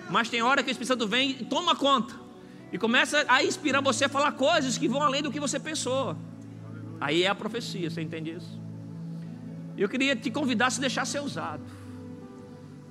Mas 0.10 0.28
tem 0.28 0.42
hora 0.42 0.62
que 0.62 0.70
o 0.70 0.74
Espírito 0.74 0.90
Santo 0.90 1.08
vem 1.08 1.30
e 1.40 1.46
toma 1.46 1.74
conta 1.74 2.14
e 2.70 2.78
começa 2.78 3.24
a 3.30 3.46
inspirar 3.46 3.80
você 3.80 4.04
a 4.04 4.10
falar 4.10 4.34
coisas 4.34 4.78
que 4.78 4.90
vão 4.90 5.02
além 5.02 5.22
do 5.22 5.32
que 5.32 5.40
você 5.40 5.58
pensou. 5.58 6.18
Aí 7.00 7.24
é 7.24 7.30
a 7.30 7.36
profecia, 7.36 7.90
você 7.90 8.02
entende 8.02 8.32
isso? 8.32 8.60
Eu 9.82 9.90
queria 9.90 10.16
te 10.16 10.30
convidar 10.30 10.68
a 10.68 10.70
se 10.70 10.80
deixar 10.80 11.06
ser 11.06 11.22
usado. 11.22 11.62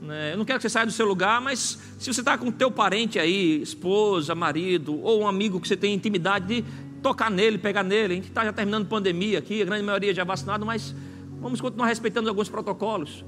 Né? 0.00 0.32
Eu 0.32 0.38
não 0.38 0.44
quero 0.44 0.58
que 0.58 0.62
você 0.62 0.70
saia 0.70 0.86
do 0.86 0.92
seu 0.92 1.06
lugar, 1.06 1.40
mas 1.40 1.78
se 1.98 2.12
você 2.12 2.20
está 2.20 2.36
com 2.36 2.50
teu 2.50 2.70
parente 2.70 3.18
aí, 3.18 3.60
esposa, 3.62 4.34
marido, 4.34 4.98
ou 5.02 5.22
um 5.22 5.28
amigo 5.28 5.60
que 5.60 5.68
você 5.68 5.76
tem 5.76 5.94
intimidade 5.94 6.46
de 6.46 6.64
tocar 7.02 7.30
nele, 7.30 7.58
pegar 7.58 7.82
nele. 7.82 8.14
A 8.14 8.16
gente 8.16 8.28
está 8.28 8.44
já 8.44 8.52
terminando 8.52 8.86
pandemia 8.86 9.38
aqui, 9.38 9.62
a 9.62 9.64
grande 9.64 9.84
maioria 9.84 10.14
já 10.14 10.24
vacinado, 10.24 10.64
mas 10.64 10.94
vamos 11.40 11.60
continuar 11.60 11.86
respeitando 11.86 12.28
alguns 12.28 12.48
protocolos. 12.48 13.24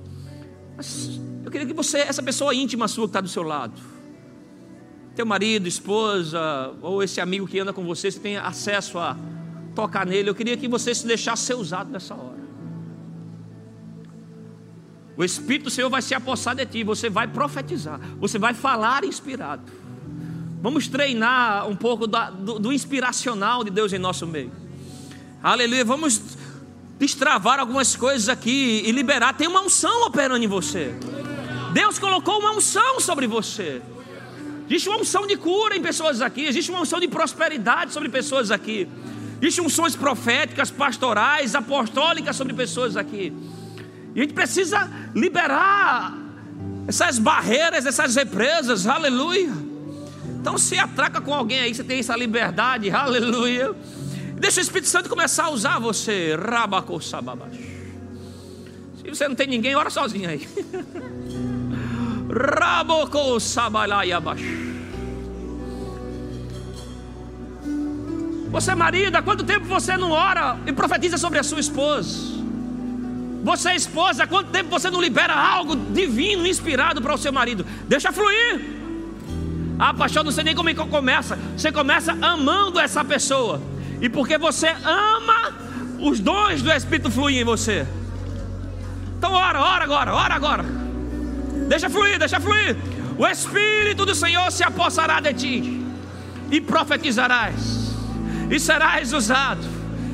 Mas 0.77 1.21
eu 1.45 1.51
queria 1.51 1.67
que 1.67 1.75
você, 1.75 1.99
essa 1.99 2.23
pessoa 2.23 2.55
íntima 2.55 2.89
sua 2.89 3.05
que 3.05 3.11
está 3.11 3.21
do 3.21 3.29
seu 3.29 3.43
lado, 3.43 3.81
teu 5.15 5.27
marido, 5.27 5.69
esposa, 5.69 6.75
ou 6.81 7.03
esse 7.03 7.21
amigo 7.21 7.47
que 7.47 7.59
anda 7.59 7.73
com 7.73 7.85
você, 7.85 8.11
você 8.11 8.19
tem 8.19 8.37
acesso 8.39 8.99
a 8.99 9.17
tocar 9.75 10.07
nele. 10.07 10.31
Eu 10.31 10.35
queria 10.35 10.57
que 10.57 10.67
você 10.67 10.95
se 10.95 11.07
deixasse 11.07 11.45
ser 11.45 11.55
usado 11.55 11.91
nessa 11.91 12.15
hora. 12.15 12.42
O 15.17 15.23
Espírito 15.23 15.65
do 15.65 15.71
Senhor 15.71 15.91
vai 15.91 16.01
se 16.01 16.15
apossar 16.15 16.55
de 16.55 16.65
ti, 16.65 16.83
você 16.83 17.11
vai 17.11 17.29
profetizar, 17.29 18.01
você 18.19 18.39
vai 18.39 18.55
falar 18.55 19.05
inspirado. 19.05 19.63
Vamos 20.63 20.89
treinar 20.89 21.69
um 21.69 21.75
pouco 21.75 22.07
do, 22.07 22.19
do, 22.31 22.59
do 22.59 22.73
inspiracional 22.73 23.65
de 23.65 23.71
Deus 23.71 23.93
em 23.93 23.99
nosso 23.99 24.27
meio. 24.27 24.53
Aleluia. 25.43 25.85
Vamos 25.85 26.21
destravar 26.99 27.59
algumas 27.59 27.97
coisas 27.97 28.29
aqui 28.29 28.83
e 28.87 28.93
liberar. 28.93 29.35
Tem 29.35 29.49
uma 29.49 29.61
unção 29.61 30.07
operando 30.07 30.45
em 30.45 30.47
você. 30.47 30.95
Deus 31.73 31.99
colocou 31.99 32.39
uma 32.39 32.53
unção 32.53 33.01
sobre 33.01 33.27
você. 33.27 33.83
Existe 34.69 34.89
uma 34.89 34.99
unção 34.99 35.27
de 35.27 35.37
cura 35.37 35.77
em 35.77 35.83
pessoas 35.83 36.23
aqui. 36.23 36.43
Existe 36.45 36.71
uma 36.71 36.81
unção 36.81 37.01
de 37.01 37.09
prosperidade 37.09 37.93
sobre 37.93 38.09
pessoas 38.09 38.53
aqui. 38.53 38.89
Existem 39.41 39.67
unções 39.67 39.97
proféticas, 39.97 40.71
pastorais, 40.71 41.57
apostólicas 41.57 42.37
sobre 42.37 42.55
pessoas 42.55 42.97
aqui. 42.97 43.33
E 44.15 44.21
a 44.21 44.23
gente 44.23 44.35
precisa 44.35 44.91
liberar 45.15 46.15
essas 46.87 47.19
barreiras, 47.19 47.87
essas 47.87 48.15
represas, 48.15 48.87
aleluia. 48.87 49.51
Então 50.41 50.59
se 50.59 50.77
atraca 50.77 51.19
com 51.21 51.33
alguém 51.33 51.61
aí, 51.61 51.75
você 51.75 51.85
tem 51.85 52.01
essa 52.01 52.17
liberdade, 52.17 52.91
aleluia. 52.95 53.73
Deixa 54.35 54.61
o 54.61 54.63
Espírito 54.63 54.89
Santo 54.89 55.09
começar 55.09 55.45
a 55.45 55.51
usar 55.51 55.79
você. 55.79 56.37
Rabacosababash. 56.37 57.57
Se 59.01 59.09
você 59.09 59.29
não 59.29 59.37
tem 59.37 59.47
ninguém, 59.47 59.77
ora 59.77 59.89
sozinho 59.89 60.29
aí. 60.29 60.47
Rabocosabalaiabash. 62.29 64.43
Você, 68.51 68.75
marido, 68.75 69.17
há 69.17 69.23
quanto 69.23 69.45
tempo 69.45 69.65
você 69.65 69.97
não 69.97 70.11
ora 70.11 70.59
e 70.67 70.73
profetiza 70.73 71.17
sobre 71.17 71.39
a 71.39 71.43
sua 71.43 71.61
esposa? 71.61 72.42
Você, 73.43 73.73
esposa, 73.73 74.23
há 74.23 74.27
quanto 74.27 74.51
tempo 74.51 74.71
você 74.71 74.89
não 74.89 75.01
libera 75.01 75.35
algo 75.35 75.75
divino, 75.75 76.47
inspirado 76.47 77.03
para 77.03 77.13
o 77.13 77.19
seu 77.19 77.33
marido? 77.33 77.67
Deixa 77.89 78.13
fluir. 78.13 78.61
Ah, 79.79 79.93
pastor, 79.93 80.23
não 80.23 80.31
sei 80.31 80.45
nem 80.45 80.55
como 80.55 80.69
é 80.69 80.75
que 80.75 80.87
começa. 80.87 81.37
Você 81.57 81.73
começa 81.73 82.17
amando 82.23 82.79
essa 82.79 83.05
pessoa. 83.05 83.61
E 84.01 84.09
porque 84.09 84.39
você 84.39 84.69
ama, 84.85 85.53
os 85.99 86.21
dons 86.21 86.63
do 86.63 86.71
Espírito 86.71 87.11
fluem 87.11 87.41
em 87.41 87.45
você. 87.45 87.85
Então 89.19 89.33
ora, 89.33 89.61
ora 89.61 89.85
agora, 89.85 90.15
ora 90.15 90.35
agora. 90.35 90.65
Deixa 91.69 91.91
fluir, 91.91 92.21
deixa 92.21 92.39
fluir. 92.39 92.77
O 93.19 93.27
Espírito 93.27 94.07
do 94.07 94.15
Senhor 94.15 94.53
se 94.53 94.63
apossará 94.63 95.19
de 95.19 95.35
ti. 95.35 95.85
E 96.49 96.61
profetizarás. 96.61 97.93
E 98.49 98.61
serás 98.61 99.13
usado. 99.13 99.67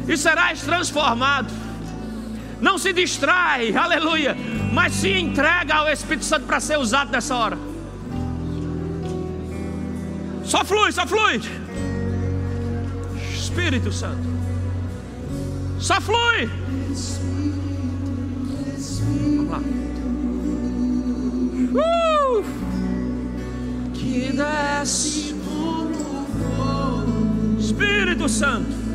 E 0.08 0.16
serás 0.16 0.62
transformado 0.62 1.67
não 2.60 2.78
se 2.78 2.92
distrai, 2.92 3.74
aleluia, 3.74 4.36
mas 4.72 4.92
se 4.94 5.10
entrega 5.10 5.74
ao 5.74 5.88
Espírito 5.88 6.24
Santo 6.24 6.46
para 6.46 6.60
ser 6.60 6.78
usado 6.78 7.10
nessa 7.10 7.34
hora. 7.34 7.58
Só 10.44 10.64
flui, 10.64 10.90
só 10.92 11.06
flui. 11.06 11.40
Espírito 13.34 13.92
Santo, 13.92 14.26
só 15.78 16.00
flui. 16.00 16.50
Vamos 19.04 19.50
lá. 19.50 19.60
Uh! 21.74 22.44
Que 23.94 24.32
desce 24.32 25.34
Espírito 27.58 28.28
Santo. 28.28 28.87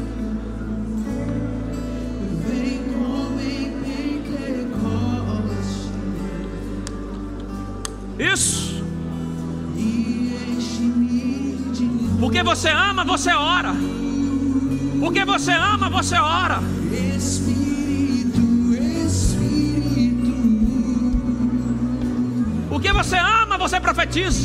Isso. 8.23 8.81
Porque 12.21 12.41
você 12.41 12.69
ama, 12.69 13.03
você 13.03 13.31
ora. 13.33 13.73
Porque 15.01 15.25
você 15.25 15.51
ama, 15.51 15.89
você 15.89 16.15
ora. 16.15 16.59
Porque 22.69 22.93
você 22.93 23.17
ama, 23.17 23.57
você 23.57 23.79
profetiza. 23.81 24.39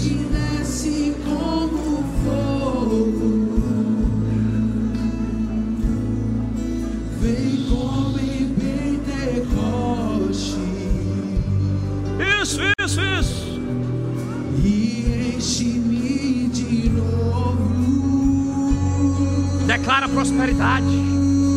Declara 19.89 20.07
prosperidade, 20.07 20.85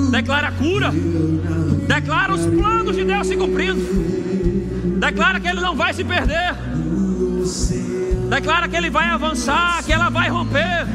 declara 0.10 0.52
cura, 0.54 0.90
declara 1.86 2.34
os 2.34 2.46
planos 2.46 2.96
de 2.96 3.04
Deus 3.04 3.28
se 3.28 3.36
cumprindo, 3.36 3.82
declara 5.02 5.38
que 5.38 5.50
Ele 5.50 5.60
não 5.60 5.76
vai 5.76 5.94
se 5.94 6.02
perder, 6.06 6.56
declara 8.30 8.70
que 8.70 8.76
Ele 8.78 8.90
vai 8.90 9.10
avançar, 9.10 9.84
que 9.84 9.92
ela 9.92 10.10
vai 10.10 10.30
romper. 10.30 10.88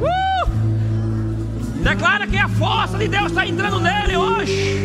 Uh! 0.00 0.48
Declara 1.82 2.26
que 2.26 2.38
a 2.38 2.48
força 2.48 2.96
de 2.96 3.08
Deus 3.08 3.26
está 3.26 3.46
entrando 3.46 3.80
nele 3.80 4.16
hoje. 4.16 4.78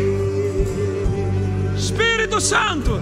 Espírito 1.77 2.41
Santo. 2.41 2.99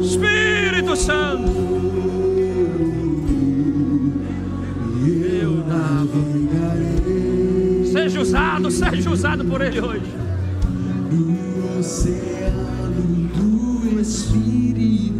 Espírito 0.00 0.96
Santo. 0.96 1.79
Usado, 8.20 8.70
seja 8.70 9.10
usado 9.10 9.44
por 9.46 9.62
Ele 9.62 9.80
hoje. 9.80 10.02
No 11.10 11.78
oceano 11.78 13.30
do 13.34 13.98
Espírito. 13.98 15.19